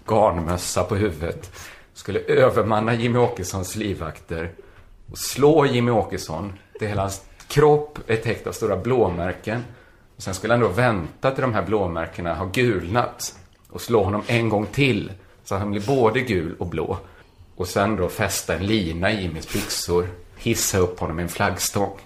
[0.07, 1.53] garnmössa på huvudet,
[1.95, 4.53] skulle övermanna Jimmy Åkessons livvakter
[5.11, 9.65] och slå Jimmy Åkesson till hela hans kropp är täckt av stora blåmärken.
[10.17, 13.39] Och sen skulle han då vänta till de här blåmärkena har gulnat
[13.71, 15.13] och slå honom en gång till
[15.45, 16.99] så att han blir både gul och blå.
[17.57, 21.99] Och sen då fästa en lina i Jimmys byxor, hissa upp honom i en flaggstång.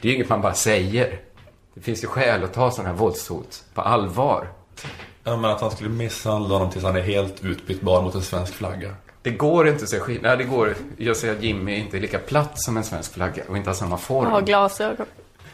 [0.00, 1.20] Det är ju inget man bara säger.
[1.74, 4.48] Det finns ju skäl att ta sådana här våldshot på allvar.
[5.24, 8.54] Ja, men att han skulle misshandla honom tills han är helt utbytbar mot en svensk
[8.54, 8.94] flagga.
[9.22, 10.38] Det går inte att se skillnad.
[10.38, 10.74] Nej, det går.
[10.96, 13.74] Jag säger att Jimmy inte är lika platt som en svensk flagga och inte har
[13.74, 14.24] samma form.
[14.24, 15.06] Jag har glasögon.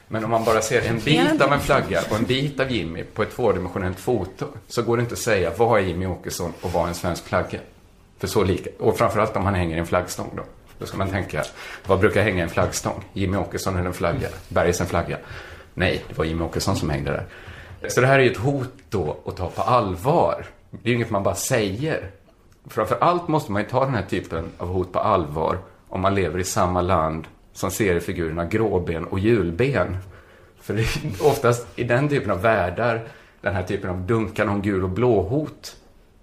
[0.08, 3.04] Men om man bara ser en bit av en flagga och en bit av Jimmy
[3.04, 6.72] på ett tvådimensionellt foto så går det inte att säga vad är Jimmy Åkesson och
[6.72, 7.58] vad är en svensk flagga.
[8.18, 8.70] För så lika.
[8.78, 10.42] Och framförallt om han hänger i en flaggstång då.
[10.78, 11.44] Då ska man tänka,
[11.86, 13.04] vad brukar hänga i en flaggstång?
[13.12, 14.28] Jimmy Åkesson eller en flagga?
[14.48, 15.18] Bergs en flagga?
[15.74, 17.26] Nej, det var Jimmy Åkesson som hängde där.
[17.88, 20.46] Så det här är ju ett hot då att ta på allvar.
[20.70, 22.10] Det är ju inget man bara säger.
[22.66, 26.14] Framför allt måste man ju ta den här typen av hot på allvar om man
[26.14, 29.96] lever i samma land som seriefigurerna Gråben och Julben.
[30.60, 33.08] För det är oftast i den typen av världar,
[33.40, 35.76] den här typen av dunkan om gul och blå-hot.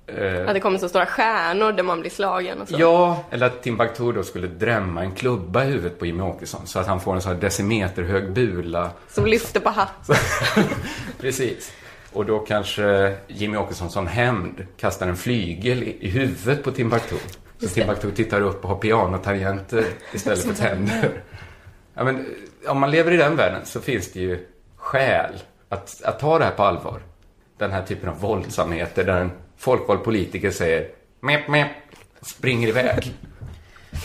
[0.07, 2.75] Eh, Att det kommer så stora stjärnor där man blir slagen och så.
[2.79, 6.79] Ja, eller att Timbuktu då skulle drämma en klubba i huvudet på Jimmy Åkesson så
[6.79, 8.89] att han får en sån här decimeterhög bula.
[9.09, 10.15] Som lyfter på hatten.
[11.19, 11.71] Precis.
[12.13, 17.15] Och då kanske Jimmy Åkesson som hämnd kastar en flygel i, i huvudet på Timbuktu.
[17.61, 21.09] Så Timbuktu tittar upp och har pianotangenter istället för tänder.
[21.93, 22.25] Ja, men,
[22.67, 25.33] om man lever i den världen så finns det ju skäl
[25.69, 26.99] att, att ta det här på allvar.
[27.57, 30.87] Den här typen av våldsamheter där en folkvald politiker säger
[31.19, 31.71] mep, mep,
[32.21, 33.13] springer iväg.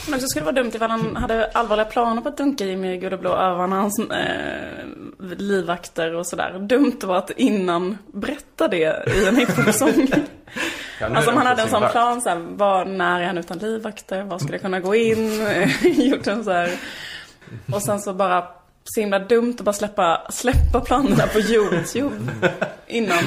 [0.06, 2.96] Men också skulle det vara dumt ifall han hade allvarliga planer på att dunka Jimmy
[2.96, 6.58] gul och blå över hans eh, livvakter och sådär.
[6.58, 10.08] Dumt var att innan berätta det i en hiphopsång.
[11.00, 11.92] Ja, alltså om han de hade en sån vakt.
[11.92, 14.22] plan såhär, var, när är han utan livvakter?
[14.22, 15.46] Var skulle jag kunna gå in?
[15.82, 16.70] Gjort en så här.
[17.74, 18.48] Och sen så bara
[18.84, 22.16] så himla dumt att bara släppa, släppa planerna på YouTube
[22.86, 23.24] innan.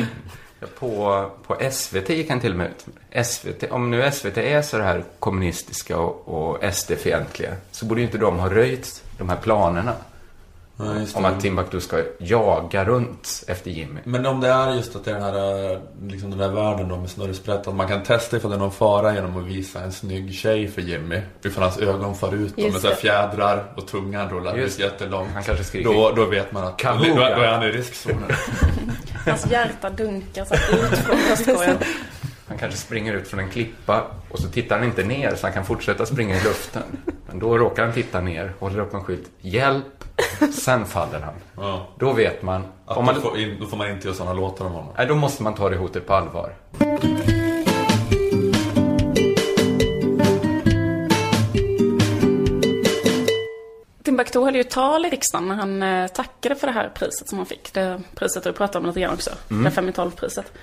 [0.80, 2.86] På, på SVT gick han till och med ut.
[3.26, 8.18] SVT, om nu SVT är så här kommunistiska och, och SD-fientliga så borde ju inte
[8.18, 9.94] de ha röjt de här planerna.
[10.78, 11.16] Ja, det.
[11.16, 14.00] om att Timbuktu ska jaga runt efter Jimmy.
[14.04, 16.90] Men om det är just att det är den här, eh, liksom den där världen
[16.90, 19.80] då med snurresprätt, att man kan testa ifall det är någon fara genom att visa
[19.80, 21.22] en snygg tjej för Jimmy.
[21.44, 22.96] Ifall hans ögon far ut med så här det.
[22.96, 25.30] fjädrar och tungan rullar Just ut jättelångt.
[25.34, 28.32] Han kanske skriker Då, då vet man att då, då, då är han i riskzonen.
[29.26, 31.78] Hans hjärta dunkar så här ut från bröstkorgen.
[32.48, 35.54] Han kanske springer ut från en klippa och så tittar han inte ner så han
[35.54, 36.84] kan fortsätta springa i luften.
[37.28, 39.30] Men då råkar han titta ner, håller upp en skylt.
[39.42, 40.04] Hjälp!
[40.54, 41.34] Sen faller han.
[41.58, 41.88] Ja.
[42.00, 42.64] Då vet man.
[42.86, 44.94] Att Om man då, får in, då får man inte göra sådana låtar om honom.
[44.98, 46.54] nej, då måste man ta det hotet på allvar.
[54.04, 57.38] Timbuktu höll ju tal i riksdagen när han eh, tackade för det här priset som
[57.38, 57.74] han fick.
[57.74, 59.30] Det priset du pratade om lite grann också.
[59.52, 59.64] Mm.
[59.64, 60.54] Det 5 i 12-priset.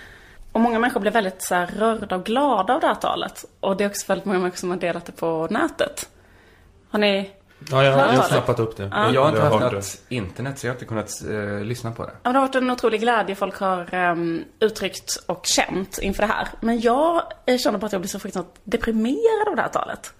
[0.52, 3.44] Och många människor blev väldigt så här, rörda och glada av det här talet.
[3.60, 6.08] Och det är också väldigt många människor som har delat det på nätet.
[6.90, 7.30] Har ni
[7.70, 8.90] Ja, jag, har snappat upp det.
[8.92, 9.10] Ja.
[9.10, 12.06] Jag har inte haft hört något internet så jag har inte kunnat eh, lyssna på
[12.06, 12.12] det.
[12.22, 16.32] Ja, det har varit en otrolig glädje folk har um, uttryckt och känt inför det
[16.32, 16.48] här.
[16.60, 20.14] Men jag känner bara att jag blir så fruktansvärt deprimerad av det här talet.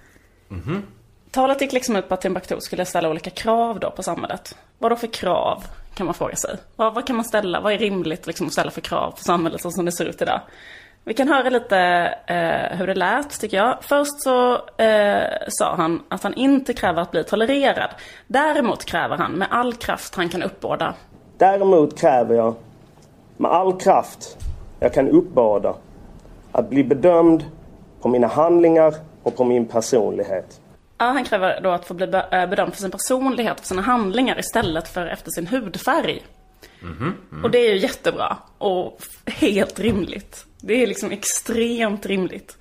[1.31, 4.57] Talet gick liksom ut på att Timbuktu skulle ställa olika krav då på samhället.
[4.79, 5.65] Vad då för krav,
[5.95, 6.57] kan man fråga sig.
[6.77, 9.61] Vad, vad kan man ställa, vad är rimligt liksom att ställa för krav på samhället
[9.61, 10.41] så som det ser ut idag?
[11.05, 11.79] Vi kan höra lite
[12.27, 13.79] eh, hur det lät, tycker jag.
[13.81, 17.91] Först så eh, sa han att han inte kräver att bli tolererad.
[18.27, 20.95] Däremot kräver han med all kraft han kan uppbåda
[21.39, 22.55] Däremot kräver jag
[23.37, 24.37] med all kraft
[24.81, 25.75] jag kan uppbåda
[26.53, 27.45] att bli bedömd
[28.01, 30.61] på mina handlingar och på min personlighet.
[31.03, 34.39] Ja, han kräver då att få bli eh, bedömd för sin personlighet och sina handlingar
[34.39, 36.23] istället för efter sin hudfärg.
[37.43, 40.47] Och det är ju jättebra och helt rimligt.
[40.61, 42.59] Det är liksom extremt rimligt.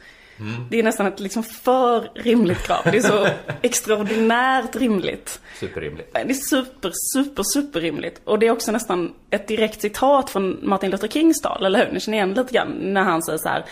[0.69, 2.79] Det är nästan ett liksom för rimligt krav.
[2.83, 3.27] Det är så
[3.61, 5.39] extraordinärt rimligt.
[5.59, 6.13] Superrimligt.
[6.13, 8.21] Det är super, super, super rimligt.
[8.23, 11.93] Och det är också nästan ett direkt citat från Martin Luther Kings tal, eller hur?
[11.93, 13.65] Ni känner igen lite grann när han säger så här.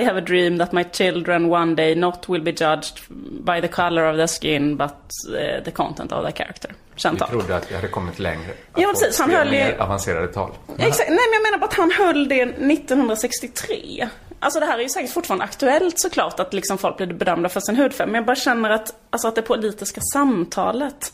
[0.00, 2.98] I have a dream that my children one day not will be judged
[3.44, 4.94] by the color of their skin but
[5.38, 6.70] eh, the content of their character.
[6.96, 7.28] Känt Vi tal.
[7.28, 8.50] trodde att vi hade kommit längre.
[8.72, 9.20] Att Ja, precis.
[9.20, 10.50] Han höll ju- avancerade tal.
[10.78, 11.08] Exakt.
[11.08, 14.08] Nej, men jag menar bara att han höll det 1963.
[14.44, 17.60] Alltså det här är ju säkert fortfarande aktuellt såklart att liksom folk blir bedömda för
[17.60, 18.06] sin hudfärg.
[18.06, 21.12] Men jag bara känner att, alltså att det politiska samtalet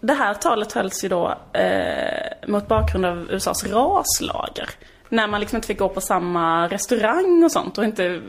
[0.00, 4.68] det här talet hölls ju då eh, mot bakgrund av USAs raslager.
[5.08, 8.22] När man liksom inte fick gå på samma restaurang och sånt och inte,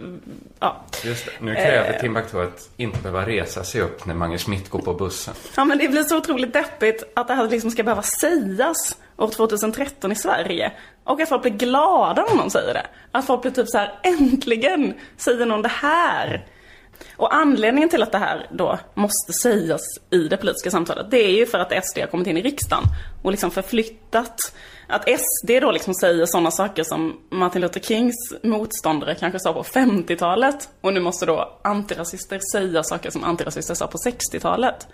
[0.59, 0.85] ja.
[1.03, 1.31] Just det.
[1.39, 1.99] Nu kräver Eh.
[1.99, 5.33] Timbuktu att inte behöva resa sig upp när Mange Schmidt går på bussen.
[5.55, 9.27] Ja men det blir så otroligt deppigt att det här liksom ska behöva sägas år
[9.27, 10.71] 2013 i Sverige.
[11.03, 12.87] Och att folk blir glada om någon säger det.
[13.11, 16.45] Att folk blir typ så här: äntligen säger någon det här.
[17.17, 21.31] Och anledningen till att det här då måste sägas i det politiska samtalet, det är
[21.31, 22.83] ju för att SD har kommit in i riksdagen
[23.23, 24.37] och liksom förflyttat.
[24.87, 29.63] Att SD då liksom säger sådana saker som Martin Luther Kings motståndare kanske sa på
[29.63, 30.69] 50-talet.
[30.81, 34.87] Och nu måste då antirasister säga saker som antirasister sa på 60-talet.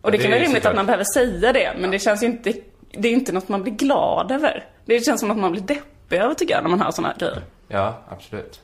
[0.00, 2.22] Och det det kan vara ju rimligt att man behöver säga det, men det känns
[2.22, 2.52] ju inte,
[2.90, 4.64] det är inte något man blir glad över.
[4.84, 7.42] Det känns som att man blir deppig över tycker jag, när man hör sådana grejer.
[7.68, 8.60] Ja, absolut.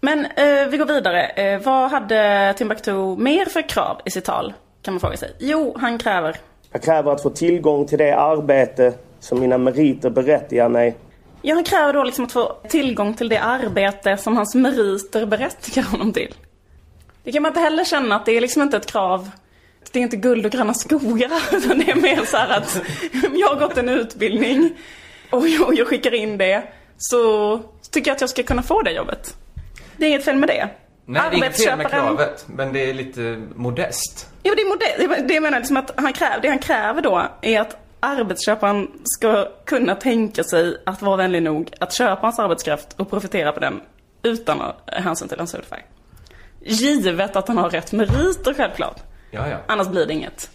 [0.00, 1.26] Men eh, vi går vidare.
[1.26, 4.54] Eh, vad hade Timbuktu mer för krav i sitt tal?
[4.82, 5.30] Kan man fråga sig.
[5.38, 6.36] Jo, han kräver.
[6.72, 10.96] Jag kräver att få tillgång till det arbete som mina meriter berättigar mig.
[11.42, 15.82] Ja, han kräver då liksom att få tillgång till det arbete som hans meriter berättigar
[15.84, 16.34] honom till.
[17.24, 19.30] Det kan man inte heller känna att det är liksom inte ett krav.
[19.92, 22.82] Det är inte guld och gröna skogar, utan det är mer så här att
[23.34, 24.70] jag har gått en utbildning
[25.30, 26.62] och jag, skickar in det
[26.96, 27.58] så
[27.90, 29.36] tycker jag att jag ska kunna få det jobbet.
[29.96, 30.68] Det är inget fel med det.
[31.06, 34.28] Nej, det är inget fel med kravet, men det är lite modest.
[34.42, 35.26] Jo, det är modell.
[35.28, 39.48] Det jag menar liksom att han kräver, det han kräver då är att arbetsköparen ska
[39.64, 43.80] kunna tänka sig att vara vänlig nog att köpa hans arbetskraft och profitera på den
[44.22, 45.84] utan hänsyn till hans hudfärg.
[46.60, 49.02] Givet att han har rätt meriter självklart.
[49.30, 49.56] Ja, ja.
[49.66, 50.50] Annars blir det inget.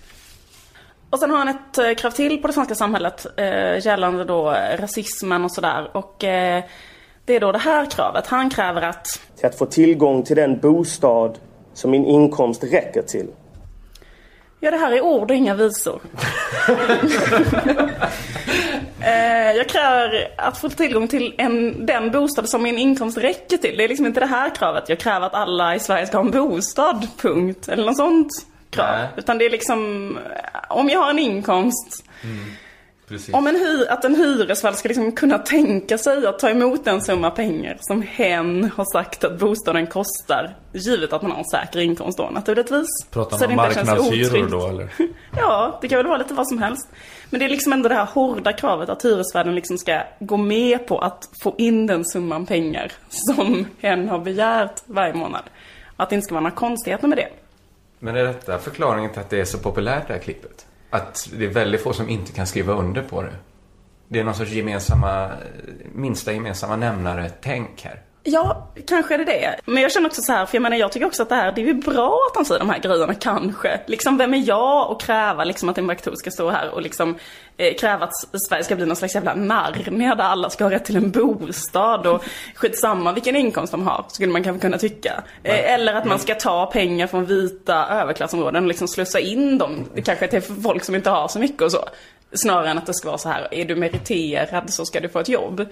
[1.09, 4.55] Och sen har han ett eh, krav till på det svenska samhället eh, gällande då
[4.77, 5.89] rasismen och sådär.
[5.93, 6.63] Och eh,
[7.25, 8.27] det är då det här kravet.
[8.27, 11.37] Han kräver att Till att få tillgång till den bostad
[11.73, 13.27] som min inkomst räcker till.
[14.59, 16.01] Ja, det här är ord och inga visor.
[19.01, 23.77] Eh, jag kräver att få tillgång till en, den bostad som min inkomst räcker till.
[23.77, 24.89] Det är liksom inte det här kravet.
[24.89, 27.67] Jag kräver att alla i Sverige ska ha en bostad, punkt.
[27.67, 28.31] Eller något sånt
[28.69, 28.97] krav.
[28.97, 29.07] Nej.
[29.17, 30.17] Utan det är liksom,
[30.69, 32.03] om jag har en inkomst.
[33.07, 33.33] Precis.
[33.35, 37.01] Om en hy- att en hyresvärd ska liksom kunna tänka sig att ta emot den
[37.01, 40.55] summa pengar som hen har sagt att bostaden kostar.
[40.73, 42.87] Givet att man har en säker inkomst då naturligtvis.
[43.11, 44.89] Pratar man marknadshyror då eller?
[45.37, 46.87] Ja, det kan väl vara lite vad som helst.
[47.29, 50.87] Men det är liksom ändå det här hårda kravet att hyresvärden liksom ska gå med
[50.87, 55.43] på att få in den summan pengar som hen har begärt varje månad.
[55.97, 57.29] Att det inte ska vara några konstigheter med det.
[57.99, 60.66] Men är detta förklaringen till att det är så populärt det här klippet?
[60.89, 63.33] Att det är väldigt få som inte kan skriva under på det?
[64.07, 65.31] Det är någon sorts gemensamma,
[65.93, 68.01] minsta gemensamma nämnare-tänk här.
[68.29, 69.55] Ja, kanske är det det.
[69.65, 71.51] Men jag känner också så här, för jag menar jag tycker också att det här,
[71.51, 73.79] det är ju bra att han säger de här grejerna kanske.
[73.85, 77.17] Liksom vem är jag att kräva liksom att Timbuktu ska stå här och liksom
[77.57, 80.85] eh, kräva att Sverige ska bli någon slags jävla Narnia där alla ska ha rätt
[80.85, 82.23] till en bostad och
[82.55, 85.23] skitsamma vilken inkomst de har, skulle man kanske kunna tycka.
[85.43, 89.85] Eh, eller att man ska ta pengar från vita överklassområden och liksom slussa in dem,
[90.05, 91.85] kanske till folk som inte har så mycket och så.
[92.33, 95.19] Snarare än att det ska vara så här, är du meriterad så ska du få
[95.19, 95.65] ett jobb.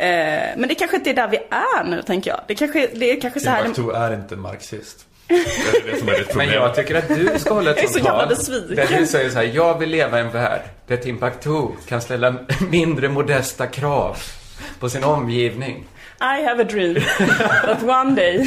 [0.00, 2.40] Eh, men det kanske inte är där vi är nu, tänker jag.
[2.46, 3.62] Det kanske, det är kanske så här...
[3.62, 5.06] Timbuktu är inte marxist.
[5.28, 6.48] Det är det som är ditt problem.
[6.48, 8.28] Men jag tycker att du ska hålla ett så sånt tal.
[8.28, 12.34] Där du säger så här, jag vill leva i en värld där Timbuktu kan ställa
[12.70, 14.16] mindre modesta krav
[14.78, 15.86] på sin omgivning.
[16.20, 16.94] I have a dream
[17.64, 18.46] that one day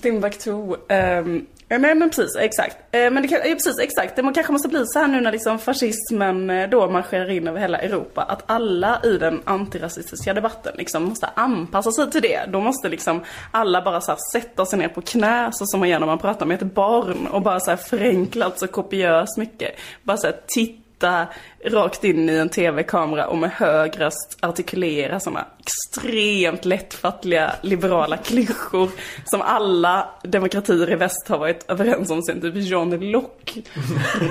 [0.00, 0.50] Timbuktu,
[0.88, 2.76] um, Eh, men, men precis, exakt.
[2.90, 4.16] Eh, men det kan, ja, precis, exakt.
[4.16, 7.60] Det kanske måste bli så här nu när liksom fascismen eh, då marscherar in över
[7.60, 8.22] hela Europa.
[8.22, 12.44] Att alla i den antirasistiska debatten liksom måste anpassa sig till det.
[12.48, 15.88] Då måste liksom alla bara så här sätta sig ner på knä så som man
[15.88, 17.26] gör när man pratar med ett barn.
[17.26, 19.70] Och bara så här förenklat så alltså kopiöst mycket.
[20.02, 21.26] Bara så här titta Titta
[21.64, 28.90] rakt in i en tv-kamera och med hög röst artikulera sådana extremt lättfattliga liberala klyschor
[29.24, 33.62] som alla demokratier i väst har varit överens om sen typ John Locke.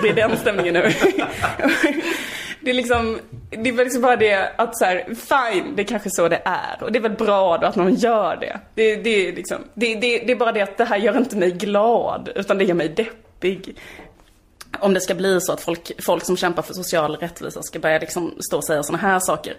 [0.01, 0.91] Det är den stämningen nu.
[2.61, 5.87] Det är liksom, det är väl liksom bara det att så här, fine, det är
[5.87, 6.83] kanske så det är.
[6.83, 8.59] Och det är väl bra då att någon gör det.
[8.75, 11.37] Det, det, är liksom, det, det, det är bara det att det här gör inte
[11.37, 13.75] mig glad, utan det gör mig deppig.
[14.79, 17.99] Om det ska bli så att folk, folk som kämpar för social rättvisa ska börja
[17.99, 19.55] liksom stå och säga såna här saker.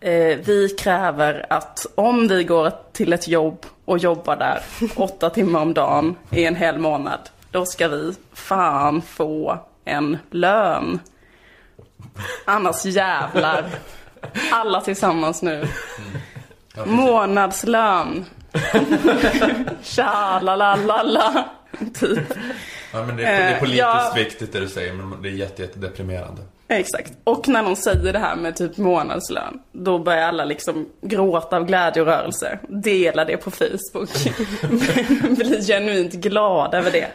[0.00, 4.62] Eh, vi kräver att om vi går till ett jobb och jobbar där
[4.96, 11.00] åtta timmar om dagen i en hel månad, då ska vi fan få en lön.
[12.44, 13.64] Annars jävlar.
[14.52, 15.68] Alla tillsammans nu.
[16.84, 18.24] Månadslön.
[19.82, 21.44] Tja, la la la la.
[21.94, 22.32] Typ.
[22.94, 24.12] Ja, men det, är, det är Eh, politiskt ja.
[24.16, 26.42] viktigt det du säger, men det är jätte, jätte deprimerande.
[26.68, 27.12] Exakt.
[27.24, 31.66] Och när någon säger det här med typ månadslön, då börjar alla liksom gråta av
[31.66, 32.58] glädje och rörelse.
[32.68, 34.10] Dela det på Facebook.
[35.36, 37.06] Bli genuint glad över det.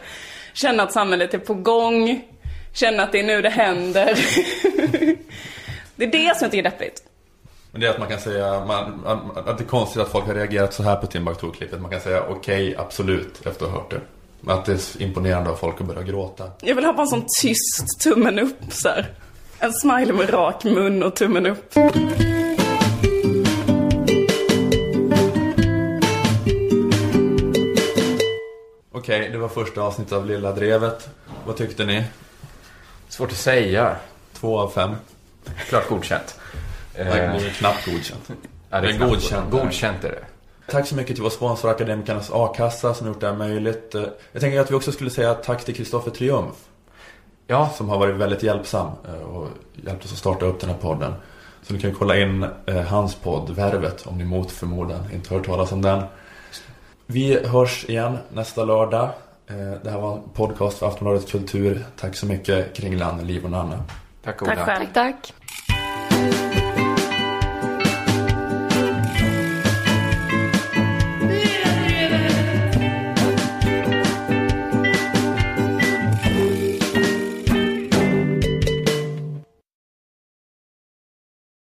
[0.52, 2.24] Känna att samhället är på gång.
[2.72, 4.04] Känna att det är nu det händer.
[5.96, 7.02] det är det som jag tycker är deppigt.
[7.72, 9.06] Men det är att man kan säga, man,
[9.46, 11.80] att det är konstigt att folk har reagerat så här på Timbuktu-klippet.
[11.80, 14.00] Man kan säga okej, absolut, efter att ha hört det.
[14.46, 16.50] Att det är imponerande av folk att börja gråta.
[16.60, 19.12] Jag vill ha bara en sån tyst tummen upp så här.
[19.58, 21.72] En smiley med rak mun och tummen upp.
[28.92, 31.08] Okej, det var första avsnittet av Lilla Drevet.
[31.46, 32.04] Vad tyckte ni?
[33.08, 33.96] Svårt att säga.
[34.32, 34.94] Två av fem.
[35.68, 36.38] Klart godkänt.
[36.96, 38.30] Det är knappt godkänt.
[38.70, 39.50] Ja, det är Men knappt godkänt.
[39.50, 40.24] Godkänt är det.
[40.70, 43.94] Tack så mycket till vår sponsor Akademikernas A-kassa som har gjort det här möjligt.
[43.94, 44.02] Eh,
[44.32, 46.54] Jag tänker att vi också skulle säga tack till Kristoffer Triumf.
[47.46, 47.70] Ja.
[47.76, 49.48] Som har varit väldigt hjälpsam eh, och
[49.86, 51.12] hjälpt oss att starta upp den här podden.
[51.62, 55.36] Så ni kan kolla in eh, hans podd Värvet om ni mot förmodan inte har
[55.38, 56.02] hört talas om den.
[57.06, 59.08] Vi hörs igen nästa lördag.
[59.82, 61.84] Det här var en podcast för Aftonbladet Kultur.
[62.00, 63.84] Tack så mycket Kringlan, Liv och Nanna.
[64.24, 64.66] Tack Tack själv.
[64.66, 65.32] Tack, tack.